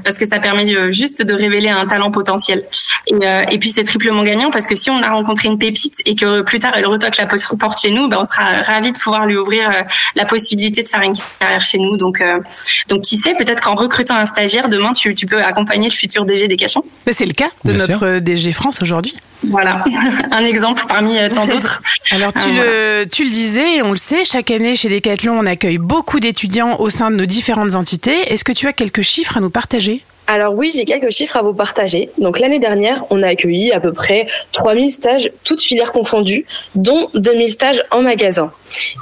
parce 0.04 0.18
que 0.18 0.26
ça 0.26 0.38
permet 0.38 0.92
juste 0.92 1.22
de 1.22 1.34
révéler 1.34 1.68
un 1.68 1.86
talent 1.86 2.11
potentiel. 2.11 2.64
Et, 3.06 3.59
puis, 3.59 3.70
c'est 3.70 3.84
triplement 3.84 4.22
gagnant 4.22 4.50
parce 4.50 4.66
que 4.66 4.74
si 4.74 4.90
on 4.90 5.02
a 5.02 5.11
rencontré 5.11 5.48
une 5.48 5.59
pépite 5.59 5.94
et 6.04 6.14
que 6.14 6.42
plus 6.42 6.59
tard 6.59 6.72
elle 6.74 6.86
retoque 6.86 7.16
la 7.16 7.26
porte 7.26 7.80
chez 7.80 7.90
nous, 7.90 8.09
ben, 8.09 8.18
on 8.20 8.24
sera 8.24 8.61
ravis 8.62 8.92
de 8.92 8.98
pouvoir 8.98 9.26
lui 9.26 9.36
ouvrir 9.36 9.84
la 10.14 10.24
possibilité 10.24 10.82
de 10.82 10.88
faire 10.88 11.02
une 11.02 11.14
carrière 11.38 11.64
chez 11.64 11.78
nous. 11.78 11.96
Donc, 11.96 12.22
donc 12.88 13.02
qui 13.02 13.18
sait, 13.18 13.34
peut-être 13.34 13.61
qu'en 13.61 13.74
recrutant 13.74 14.16
un 14.16 14.26
stagiaire 14.26 14.68
demain, 14.68 14.92
tu, 14.99 15.14
tu 15.14 15.26
peux 15.26 15.40
accompagner 15.42 15.88
le 15.88 15.94
futur 15.94 16.24
DG 16.24 16.49
Decathlon. 16.49 16.82
Mais 17.07 17.12
c'est 17.12 17.26
le 17.26 17.32
cas 17.32 17.51
de 17.64 17.72
Bien 17.72 17.86
notre 17.86 18.05
euh, 18.07 18.20
DG 18.20 18.53
France 18.53 18.82
aujourd'hui. 18.82 19.14
Voilà, 19.44 19.84
un 20.32 20.44
exemple 20.44 20.82
parmi 20.88 21.16
euh, 21.18 21.28
tant 21.28 21.46
d'autres. 21.46 21.80
Alors 22.11 22.32
tu, 22.32 22.40
Euh, 22.40 22.53
voilà. 22.55 22.64
le, 23.03 23.07
tu 23.07 23.24
le 23.24 23.30
disais, 23.30 23.76
et 23.76 23.82
on 23.82 23.92
le 23.92 23.96
sait, 23.96 24.24
chaque 24.24 24.51
année 24.51 24.74
chez 24.76 24.88
Decathlon, 24.88 25.38
on 25.38 25.46
accueille 25.46 25.78
beaucoup 25.78 26.18
d'étudiants 26.20 26.76
au 26.80 26.90
sein 26.90 27.11
de 27.11 27.16
nos 27.16 27.26
différentes 27.26 27.74
entités. 27.74 28.32
Est-ce 28.32 28.44
que 28.44 28.53
tu 28.53 28.66
as 28.66 28.72
quelques 28.72 29.03
chiffres 29.03 29.36
à 29.36 29.40
nous 29.40 29.51
partager? 29.51 30.03
Alors 30.30 30.53
oui, 30.55 30.70
j'ai 30.76 30.84
quelques 30.84 31.11
chiffres 31.11 31.38
à 31.38 31.42
vous 31.42 31.55
partager. 31.55 32.11
Donc 32.18 32.38
l'année 32.38 32.59
dernière, 32.59 33.05
on 33.09 33.22
a 33.22 33.28
accueilli 33.28 33.72
à 33.72 33.80
peu 33.80 33.94
près 33.94 34.26
3000 34.53 34.92
stages, 34.92 35.30
toutes 35.42 35.62
filières 35.62 35.90
confondues, 35.92 36.44
dont 36.74 37.09
2000 37.14 37.49
stages 37.51 37.82
en 37.92 38.03
magasin. 38.03 38.53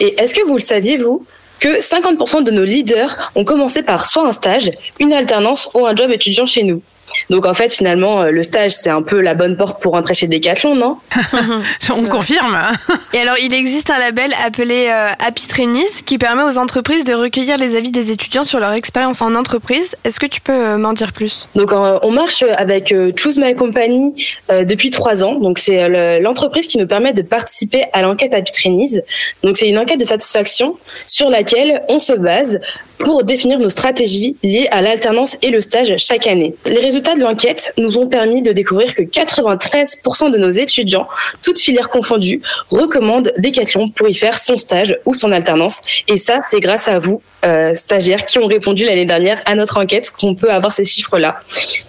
Et 0.00 0.14
est-ce 0.22 0.34
que 0.34 0.46
vous 0.46 0.54
le 0.54 0.60
saviez, 0.60 0.98
vous? 0.98 1.24
Que 1.58 1.80
50% 1.80 2.44
de 2.44 2.50
nos 2.50 2.64
leaders 2.64 3.32
ont 3.34 3.44
commencé 3.44 3.82
par 3.82 4.06
soit 4.06 4.26
un 4.26 4.32
stage, 4.32 4.70
une 4.98 5.12
alternance 5.12 5.68
ou 5.74 5.86
un 5.86 5.94
job 5.94 6.10
étudiant 6.10 6.46
chez 6.46 6.62
nous. 6.62 6.82
Donc 7.30 7.46
en 7.46 7.54
fait, 7.54 7.72
finalement, 7.72 8.22
euh, 8.22 8.30
le 8.30 8.42
stage, 8.42 8.72
c'est 8.72 8.90
un 8.90 9.02
peu 9.02 9.20
la 9.20 9.34
bonne 9.34 9.56
porte 9.56 9.80
pour 9.82 9.92
rentrer 9.92 10.14
chez 10.14 10.26
Decathlon, 10.26 10.74
non 10.74 10.96
On 11.90 12.04
confirme. 12.04 12.56
Et 13.12 13.18
alors, 13.18 13.36
il 13.42 13.52
existe 13.54 13.90
un 13.90 13.98
label 13.98 14.34
appelé 14.44 14.88
euh, 14.90 15.08
Happy 15.26 15.46
Trainees 15.46 16.02
qui 16.04 16.18
permet 16.18 16.42
aux 16.42 16.58
entreprises 16.58 17.04
de 17.04 17.14
recueillir 17.14 17.56
les 17.58 17.76
avis 17.76 17.90
des 17.90 18.10
étudiants 18.10 18.44
sur 18.44 18.60
leur 18.60 18.72
expérience 18.72 19.22
en 19.22 19.34
entreprise. 19.34 19.96
Est-ce 20.04 20.20
que 20.20 20.26
tu 20.26 20.40
peux 20.40 20.52
euh, 20.52 20.76
m'en 20.78 20.92
dire 20.92 21.12
plus? 21.12 21.48
Donc 21.54 21.72
euh, 21.72 21.98
on 22.02 22.10
marche 22.10 22.42
avec 22.56 22.92
euh, 22.92 23.12
Choose 23.16 23.38
My 23.38 23.54
Company 23.54 24.14
euh, 24.50 24.64
depuis 24.64 24.90
trois 24.90 25.24
ans. 25.24 25.34
Donc 25.36 25.58
c'est 25.58 25.82
euh, 25.82 26.16
le- 26.18 26.22
l'entreprise 26.22 26.66
qui 26.66 26.78
nous 26.78 26.86
permet 26.86 27.12
de 27.12 27.22
participer 27.22 27.84
à 27.92 28.02
l'enquête 28.02 28.34
Happy 28.34 28.52
Trainees. 28.52 29.00
Donc 29.42 29.56
c'est 29.56 29.68
une 29.68 29.78
enquête 29.78 30.00
de 30.00 30.04
satisfaction 30.04 30.76
sur 31.06 31.30
laquelle 31.30 31.82
on 31.88 31.98
se 31.98 32.12
base 32.12 32.60
pour 32.98 33.24
définir 33.24 33.58
nos 33.58 33.70
stratégies 33.70 34.36
liées 34.42 34.68
à 34.70 34.82
l'alternance 34.82 35.36
et 35.42 35.50
le 35.50 35.60
stage 35.60 35.94
chaque 35.98 36.26
année. 36.26 36.54
Les 36.66 36.80
résultats 36.80 37.14
de 37.14 37.20
l'enquête 37.20 37.72
nous 37.78 37.98
ont 37.98 38.06
permis 38.06 38.42
de 38.42 38.52
découvrir 38.52 38.94
que 38.94 39.02
93% 39.02 40.32
de 40.32 40.38
nos 40.38 40.50
étudiants, 40.50 41.06
toutes 41.42 41.58
filières 41.58 41.90
confondues, 41.90 42.40
recommandent 42.70 43.32
Decathlon 43.38 43.90
pour 43.90 44.08
y 44.08 44.14
faire 44.14 44.38
son 44.38 44.56
stage 44.56 44.98
ou 45.04 45.14
son 45.14 45.32
alternance. 45.32 45.80
Et 46.08 46.16
ça, 46.16 46.40
c'est 46.40 46.60
grâce 46.60 46.88
à 46.88 46.98
vous, 46.98 47.22
euh, 47.44 47.74
stagiaires, 47.74 48.26
qui 48.26 48.38
ont 48.38 48.46
répondu 48.46 48.84
l'année 48.84 49.04
dernière 49.04 49.42
à 49.46 49.54
notre 49.54 49.78
enquête 49.78 50.10
qu'on 50.10 50.34
peut 50.34 50.50
avoir 50.50 50.72
ces 50.72 50.84
chiffres-là. 50.84 51.40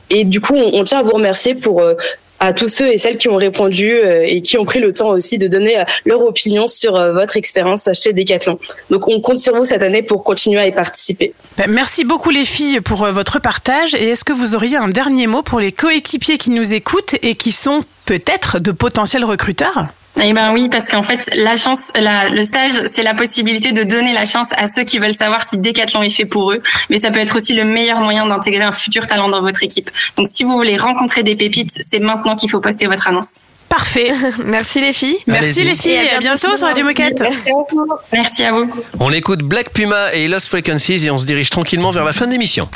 Et 0.10 0.24
du 0.24 0.42
coup, 0.42 0.56
on, 0.56 0.84
tient 0.84 1.00
à 1.00 1.04
vous 1.04 1.12
remercier 1.12 1.56
pour 1.56 1.82
euh, 1.82 1.96
à 2.40 2.54
tous 2.54 2.70
ceux 2.70 2.88
et 2.88 2.98
celles 2.98 3.18
qui 3.18 3.30
ont 3.30 3.36
répondu 3.36 3.92
euh, 3.92 4.24
et 4.26 4.42
qui 4.42 4.58
ont 4.58 4.66
pris 4.66 4.80
le 4.80 4.94
temps 4.94 5.10
aussi 5.10 5.38
de 5.38 5.48
donner 5.48 5.80
euh, 5.80 5.84
leur 6.06 6.22
opinion 6.22 6.68
sur 6.68 6.96
euh, 6.96 7.12
votre 7.12 7.38
expérience 7.38 7.90
chez 7.94 8.14
Decathlon. 8.14 8.60
Donc 8.90 9.08
on 9.08 9.20
compte 9.22 9.40
sur 9.40 9.56
vous 9.56 9.66
cette 9.66 9.82
année 9.82 10.04
pour 10.04 10.24
continuer 10.24 10.60
à 10.60 10.68
y 10.68 10.72
participer. 10.72 11.34
Ben, 11.58 11.70
Merci 11.70 12.04
beaucoup 12.04 12.30
les 12.30 12.46
filles 12.46 12.82
pour 12.82 13.06
votre 13.08 13.40
partage. 13.40 13.96
Et 13.96 14.10
est-ce 14.10 14.24
que 14.24 14.34
vous 14.34 14.56
auriez 14.56 14.78
un 14.78 14.88
dernier 14.88 15.28
mot 15.28 15.42
pour 15.42 15.60
les 15.60 15.72
coéquipiers 15.72 16.38
qui 16.38 16.52
nous 16.52 16.74
écoutent 16.74 17.16
et 17.22 17.36
qui 17.36 17.52
sont 17.52 17.84
peut-être 18.06 18.60
de 18.60 18.72
potentiels 18.72 19.26
recruteurs? 19.26 19.88
Eh 20.24 20.34
ben 20.34 20.52
oui, 20.54 20.68
parce 20.70 20.86
qu'en 20.86 21.04
fait, 21.04 21.30
la 21.36 21.56
chance, 21.56 21.80
la- 21.96 22.30
le 22.30 22.44
stage, 22.44 22.74
c'est 22.94 23.04
la 23.04 23.14
possibilité 23.14 23.72
de 23.72 23.84
donner 23.84 24.14
la 24.14 24.26
chance 24.26 24.48
à 24.58 24.68
ceux 24.68 24.84
qui 24.84 24.98
veulent 25.00 25.14
savoir 25.16 25.48
si 25.48 25.58
Decathlon 25.58 26.02
est 26.02 26.10
fait 26.10 26.26
pour 26.26 26.52
eux. 26.52 26.62
Mais 26.90 26.98
ça 27.00 27.12
peut 27.12 27.20
être 27.20 27.38
aussi 27.38 27.54
le 27.54 27.64
meilleur 27.66 28.00
moyen 28.00 28.26
d'intégrer 28.26 28.64
un 28.64 28.72
futur 28.72 29.06
talent 29.08 29.30
dans 29.30 29.42
votre 29.42 29.62
équipe. 29.64 29.92
Donc, 30.18 30.28
si 30.32 30.44
vous 30.44 30.54
voulez 30.54 30.78
rencontrer 30.78 31.24
des 31.24 31.36
pépites, 31.36 31.72
c'est 31.90 32.00
maintenant 32.00 32.36
qu'il 32.36 32.50
faut 32.50 32.60
poster 32.60 32.88
votre 32.88 33.08
annonce. 33.08 33.42
Parfait. 33.70 34.12
Merci 34.46 34.80
les 34.82 34.94
filles. 34.94 35.18
Merci 35.28 35.64
les 35.64 35.76
filles 35.76 35.92
et 35.92 36.10
à 36.12 36.20
bientôt 36.20 36.56
sur 36.56 36.66
Radio 36.66 36.86
Moquette. 36.86 37.20
Merci 37.20 37.50
à 37.50 37.54
vous. 37.54 37.88
Merci 38.14 38.44
à 38.44 38.52
vous. 38.54 38.70
On 39.00 39.12
écoute 39.12 39.40
Black 39.44 39.72
Puma 39.72 40.14
et 40.14 40.28
Lost 40.28 40.48
Frequencies 40.48 41.06
et 41.06 41.12
on 41.12 41.18
se 41.18 41.26
dirige 41.26 41.50
tranquillement 41.50 41.92
vers 41.92 42.06
la 42.06 42.14
fin 42.14 42.26
de 42.28 42.32
l'émission. 42.32 42.68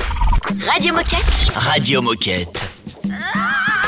Radio 0.73 0.93
Moquette. 0.93 1.51
Radio 1.55 2.01
Moquette. 2.01 2.61
You 3.05 3.80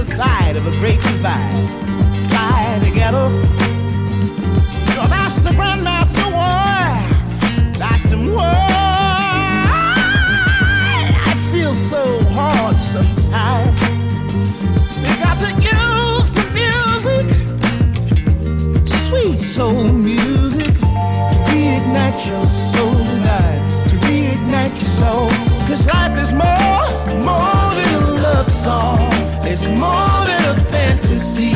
other 0.00 0.14
side 0.14 0.56
of 0.56 0.66
a 0.66 0.70
great 0.78 0.98
divide. 1.00 1.68
Fly 2.30 2.80
together. 2.82 3.28
You 4.88 4.94
know, 4.96 5.06
that's 5.08 5.40
the 5.40 5.50
Grandmaster 5.50 6.24
War. 6.32 6.96
The 8.08 8.16
war. 8.16 8.40
I 11.28 11.34
feel 11.52 11.74
so 11.74 12.22
hard 12.30 12.80
sometimes. 12.80 13.80
We 15.02 15.12
got 15.22 15.38
to 15.44 15.50
use 15.60 16.30
the 16.38 16.44
music, 16.60 17.26
sweet 19.08 19.38
soul 19.38 19.84
music, 19.84 20.74
to 21.32 21.38
reignite 21.50 22.26
your 22.26 22.46
soul 22.46 23.04
tonight, 23.04 23.62
to 23.90 23.96
reignite 23.96 24.74
your 24.76 24.92
soul. 25.00 25.28
Cause 25.68 25.84
life 25.86 26.18
is 26.18 26.32
more, 26.32 26.88
more 27.22 27.74
than 27.74 27.94
a 28.02 28.22
love 28.22 28.48
song. 28.48 29.09
It's 29.62 29.68
more 29.68 30.24
than 30.24 30.42
a 30.48 30.54
fantasy, 30.54 31.52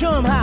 chama. 0.00 0.39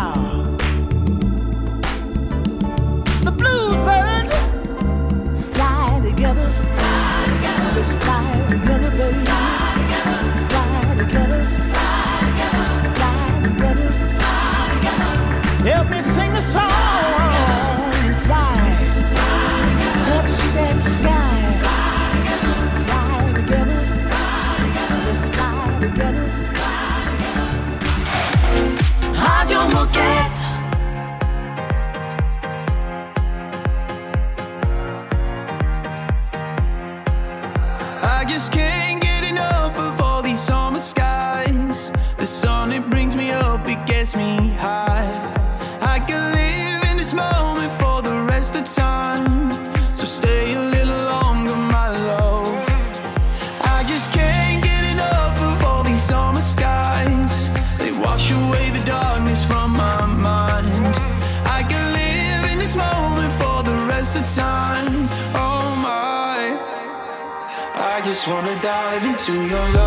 Dive 68.62 69.06
into 69.06 69.46
your 69.48 69.70
love, 69.74 69.87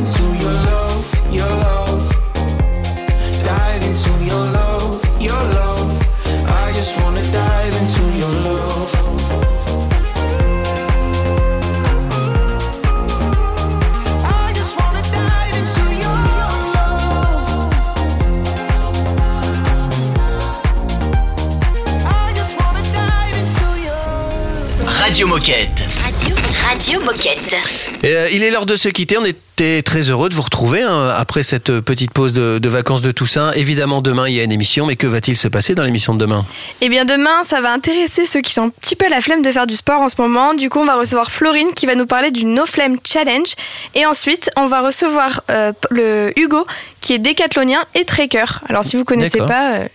Moquette. 25.41 25.83
Radio, 26.03 26.35
Radio 26.63 26.99
Moquette. 26.99 27.55
Et, 28.03 28.15
euh, 28.15 28.29
il 28.31 28.43
est 28.43 28.51
l'heure 28.51 28.67
de 28.67 28.75
se 28.75 28.89
quitter. 28.89 29.17
On 29.17 29.25
était 29.25 29.81
très 29.81 30.01
heureux 30.11 30.29
de 30.29 30.35
vous 30.35 30.43
retrouver 30.43 30.83
hein, 30.83 31.11
après 31.17 31.41
cette 31.41 31.79
petite 31.79 32.11
pause 32.11 32.31
de, 32.33 32.59
de 32.59 32.69
vacances 32.69 33.01
de 33.01 33.09
Toussaint. 33.09 33.51
Évidemment, 33.53 34.03
demain, 34.03 34.29
il 34.29 34.35
y 34.35 34.39
a 34.39 34.43
une 34.43 34.51
émission, 34.51 34.85
mais 34.85 34.97
que 34.97 35.07
va-t-il 35.07 35.35
se 35.35 35.47
passer 35.47 35.73
dans 35.73 35.81
l'émission 35.81 36.13
de 36.13 36.19
demain? 36.19 36.45
Eh 36.81 36.89
bien 36.89 37.05
demain, 37.05 37.41
ça 37.41 37.59
va 37.59 37.73
intéresser 37.73 38.27
ceux 38.27 38.41
qui 38.41 38.53
sont 38.53 38.65
un 38.65 38.69
petit 38.69 38.95
peu 38.95 39.07
à 39.07 39.09
la 39.09 39.19
flemme 39.19 39.41
de 39.41 39.51
faire 39.51 39.65
du 39.65 39.75
sport 39.75 40.01
en 40.01 40.09
ce 40.09 40.21
moment. 40.21 40.53
Du 40.53 40.69
coup, 40.69 40.77
on 40.77 40.85
va 40.85 40.95
recevoir 40.95 41.31
Florine 41.31 41.73
qui 41.75 41.87
va 41.87 41.95
nous 41.95 42.05
parler 42.05 42.29
du 42.29 42.45
No 42.45 42.67
Flame 42.67 42.97
Challenge. 43.03 43.49
Et 43.95 44.05
ensuite, 44.05 44.51
on 44.57 44.67
va 44.67 44.81
recevoir 44.85 45.41
euh, 45.49 45.71
le 45.89 46.33
Hugo 46.39 46.67
qui 47.01 47.13
est 47.13 47.19
décathlonien 47.19 47.83
et 47.95 48.05
trekker. 48.05 48.45
Alors 48.69 48.83
si 48.83 48.95
vous 48.95 49.05
connaissez 49.05 49.39
D'accord. 49.39 49.47
pas, 49.47 49.73
euh, 49.77 49.87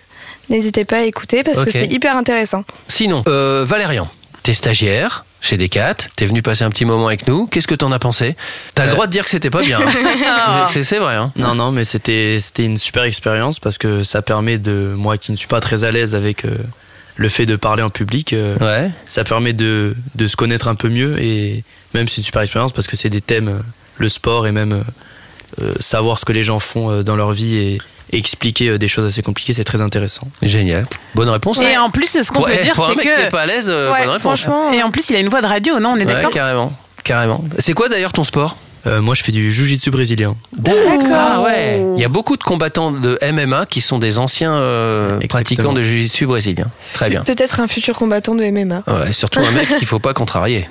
n'hésitez 0.50 0.84
pas 0.84 0.96
à 0.96 1.02
écouter 1.02 1.44
parce 1.44 1.62
que 1.62 1.70
c'est 1.70 1.86
hyper 1.92 2.16
intéressant. 2.16 2.64
Sinon, 2.88 3.22
euh, 3.28 3.64
Valérian, 3.64 4.08
t'es 4.42 4.52
stagiaire 4.52 5.24
chez 5.46 5.56
Decat, 5.56 5.94
t'es 6.16 6.26
venu 6.26 6.42
passer 6.42 6.64
un 6.64 6.70
petit 6.70 6.84
moment 6.84 7.06
avec 7.06 7.26
nous. 7.28 7.46
Qu'est-ce 7.46 7.68
que 7.68 7.74
t'en 7.74 7.92
as 7.92 7.98
pensé? 7.98 8.36
T'as 8.74 8.84
le 8.86 8.90
droit 8.92 9.06
de 9.06 9.12
dire 9.12 9.22
que 9.24 9.30
c'était 9.30 9.50
pas 9.50 9.62
bien. 9.62 9.78
hein. 9.80 10.66
C'est- 10.70 10.82
C'est 10.82 10.98
vrai. 10.98 11.14
Hein 11.14 11.32
Non, 11.36 11.54
non, 11.54 11.70
mais 11.72 11.84
c'était 11.84 12.38
c'était 12.40 12.64
une 12.64 12.76
super 12.78 13.04
expérience 13.04 13.60
parce 13.60 13.78
que 13.78 14.02
ça 14.02 14.22
permet 14.22 14.58
de 14.58 14.92
moi 14.96 15.18
qui 15.18 15.30
ne 15.32 15.36
suis 15.36 15.46
pas 15.46 15.60
très 15.60 15.84
à 15.84 15.90
l'aise 15.90 16.14
avec 16.14 16.44
euh, 16.44 16.56
le 17.16 17.28
fait 17.28 17.46
de 17.46 17.54
parler 17.56 17.82
en 17.82 17.90
public, 17.90 18.32
euh, 18.32 18.56
ça 19.06 19.24
permet 19.24 19.52
de, 19.52 19.94
de 20.16 20.26
se 20.26 20.36
connaître 20.36 20.68
un 20.68 20.74
peu 20.74 20.88
mieux 20.88 21.18
et 21.22 21.62
même 21.94 22.08
c'est 22.08 22.18
une 22.18 22.24
super 22.24 22.42
expérience 22.42 22.72
parce 22.72 22.86
que 22.86 22.96
c'est 22.96 23.08
des 23.10 23.20
thèmes, 23.22 23.48
euh, 23.48 23.58
le 23.98 24.08
sport 24.08 24.46
et 24.46 24.52
même 24.52 24.72
euh, 24.72 24.82
euh, 25.62 25.74
savoir 25.80 26.18
ce 26.18 26.24
que 26.24 26.32
les 26.32 26.42
gens 26.42 26.58
font 26.58 26.90
euh, 26.90 27.02
dans 27.02 27.16
leur 27.16 27.32
vie 27.32 27.56
et, 27.56 27.78
et 28.12 28.18
expliquer 28.18 28.68
euh, 28.68 28.78
des 28.78 28.88
choses 28.88 29.06
assez 29.06 29.22
compliquées, 29.22 29.52
c'est 29.52 29.64
très 29.64 29.80
intéressant. 29.80 30.28
Génial. 30.42 30.86
Bonne 31.14 31.28
réponse. 31.28 31.60
Et 31.60 31.76
en 31.76 31.90
plus, 31.90 32.22
ce 32.22 32.30
qu'on 32.30 32.42
peut 32.42 32.52
eh, 32.58 32.62
dire, 32.62 32.74
pour 32.74 32.86
un 32.86 32.90
c'est 32.90 32.96
mec 32.96 33.06
que. 33.06 33.14
qui 33.16 33.22
est 33.26 33.30
pas 33.30 33.42
à 33.42 33.46
l'aise, 33.46 33.68
euh, 33.68 33.92
bonne 33.92 34.10
réponse. 34.10 34.46
Et 34.72 34.82
en 34.82 34.90
plus, 34.90 35.10
il 35.10 35.16
a 35.16 35.20
une 35.20 35.28
voix 35.28 35.40
de 35.40 35.46
radio, 35.46 35.78
non 35.80 35.90
On 35.92 35.96
est 35.96 36.00
Ouais, 36.06 36.12
d'accord 36.12 36.30
carrément, 36.30 36.72
carrément. 37.04 37.44
C'est 37.58 37.72
quoi 37.74 37.88
d'ailleurs 37.88 38.12
ton 38.12 38.24
sport? 38.24 38.56
Euh, 38.86 39.00
Moi, 39.02 39.14
je 39.14 39.22
fais 39.22 39.32
du 39.32 39.52
jiu-jitsu 39.52 39.90
brésilien. 39.90 40.36
Ah 41.12 41.42
ouais. 41.42 41.82
Il 41.96 42.00
y 42.00 42.04
a 42.04 42.08
beaucoup 42.08 42.36
de 42.36 42.42
combattants 42.42 42.90
de 42.92 43.18
MMA 43.32 43.66
qui 43.66 43.80
sont 43.80 43.98
des 43.98 44.18
anciens 44.18 44.54
euh, 44.54 45.18
pratiquants 45.28 45.72
de 45.72 45.82
jiu-jitsu 45.82 46.26
brésilien. 46.26 46.66
Très 46.94 47.10
bien. 47.10 47.22
Peut-être 47.24 47.60
un 47.60 47.68
futur 47.68 47.96
combattant 47.98 48.34
de 48.34 48.44
MMA. 48.44 48.82
Ouais, 48.86 49.12
surtout 49.12 49.40
un 49.40 49.50
mec 49.50 49.68
qu'il 49.78 49.86
faut 49.86 49.98
pas 49.98 50.14
contrarier. 50.14 50.66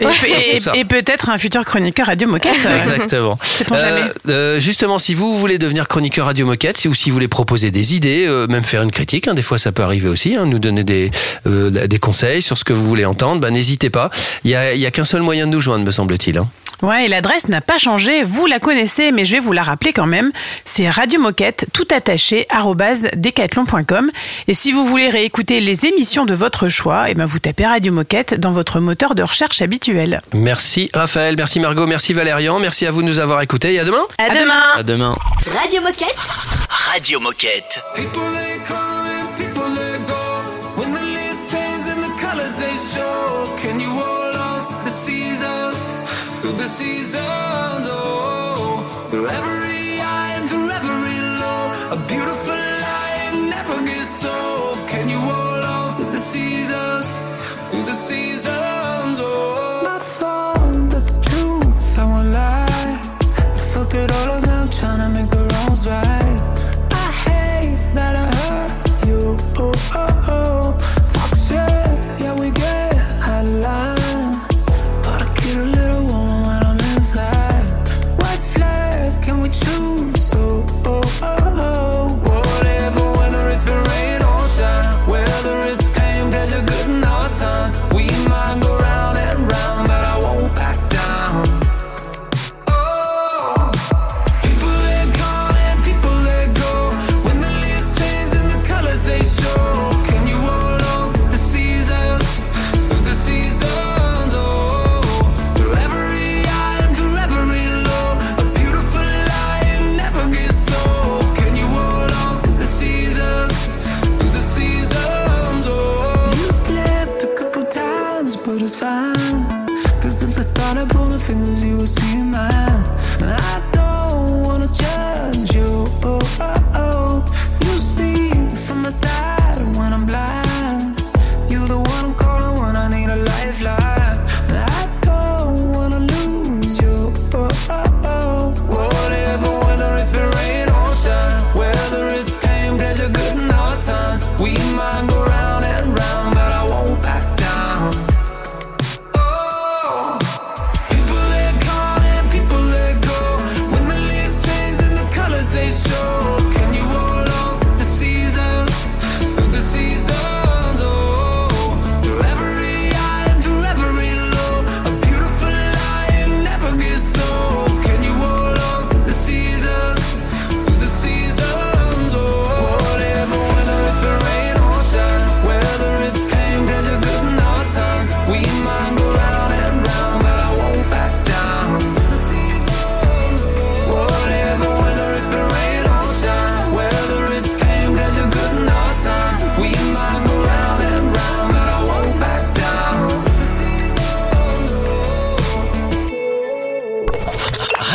Et, 0.76 0.86
peut-être 0.86 1.30
un 1.30 1.38
futur 1.38 1.64
chroniqueur 1.66 2.08
Radio 2.08 2.28
Moquette. 2.28 2.56
Exactement. 2.78 3.38
Jamais 3.70 4.04
euh, 4.30 4.60
justement, 4.60 5.00
si 5.00 5.14
vous 5.14 5.36
voulez 5.38 5.58
devenir 5.58 5.88
chroniqueur 5.88 6.26
Radio 6.28 6.46
Moquette, 6.46 6.78
si- 6.78 6.88
ou 6.88 6.94
si 6.94 7.10
vous 7.10 7.16
voulez 7.16 7.28
proposer 7.28 7.72
des 7.72 7.96
idées, 7.96 8.26
euh, 8.28 8.48
même 8.48 8.64
faire 8.64 8.82
une 8.84 8.92
critique, 8.92 9.28
hein, 9.28 9.34
des 9.34 9.42
fois 9.42 9.58
ça 9.58 9.72
peut 9.72 9.84
arriver 9.84 10.08
aussi, 10.10 10.36
hein, 10.36 10.46
nous 10.46 10.60
donner 10.60 10.84
des, 10.84 11.12
euh, 11.48 11.70
des 11.70 12.00
conseils 12.00 12.42
sur 12.42 12.58
ce 12.58 12.64
que 12.64 12.74
vous 12.74 12.86
voulez 12.86 13.06
entendre, 13.06 13.42
bah, 13.42 13.52
n'hésitez 13.52 13.90
pas. 13.90 14.10
Il 14.44 14.52
y 14.52 14.56
a, 14.56 14.74
il 14.74 14.80
y 14.80 14.86
a 14.86 14.92
qu'un 14.92 15.06
seul 15.06 15.22
moyen 15.22 15.48
de 15.48 15.52
nous 15.52 15.62
joindre, 15.62 15.86
me 15.86 15.92
semble-t-il. 15.92 16.38
hein. 16.38 16.48
Ouais, 16.82 17.06
et 17.06 17.08
l'adresse 17.08 17.48
n'a 17.48 17.62
pas 17.62 17.78
changé, 17.78 18.24
vous 18.24 18.46
la 18.46 18.60
connaissez, 18.60 19.12
mais 19.12 19.26
je 19.26 19.34
vais 19.34 19.40
vous 19.40 19.54
la 19.54 19.64
rappeler 19.64 19.94
quand 19.94 20.06
même. 20.06 20.32
C'est 20.66 20.90
Radio 20.90 21.20
Moquette, 21.20 21.68
tout 21.74 21.88
attaché, 21.92 22.48
decathlon.com. 23.16 24.12
Et 24.48 24.54
si 24.54 24.72
vous 24.72 24.86
voulez 24.86 25.10
réécouter 25.10 25.62
les 25.62 25.86
émissions 25.86 26.26
de 26.26 26.34
votre 26.34 26.70
choix, 26.70 27.10
eh 27.10 27.14
ben 27.14 27.26
vous 27.26 27.40
tapez 27.40 27.66
Radio 27.66 27.94
Moquette 27.94 28.40
dans 28.40 28.52
votre 28.52 28.80
moteur 28.80 29.16
de 29.16 29.24
recherche 29.24 29.62
habituel. 29.62 30.20
Merci 30.34 30.90
Raphaël, 30.94 31.36
merci 31.38 31.60
Margot, 31.60 31.88
merci 31.88 32.14
Valérian, 32.14 32.60
merci 32.60 32.86
à 32.86 32.92
vous 32.92 33.02
de 33.02 33.08
nous 33.08 33.20
avoir 33.20 33.42
écoutés 33.42 33.74
et 33.74 33.80
à 33.80 33.86
demain. 33.86 34.06
À, 34.18 34.30
demain. 34.30 34.64
À 34.76 34.84
demain. 34.84 35.16
Radio 35.60 35.82
Moquette. 35.82 36.16
Radio 36.70 37.20
Moquette. 37.20 37.82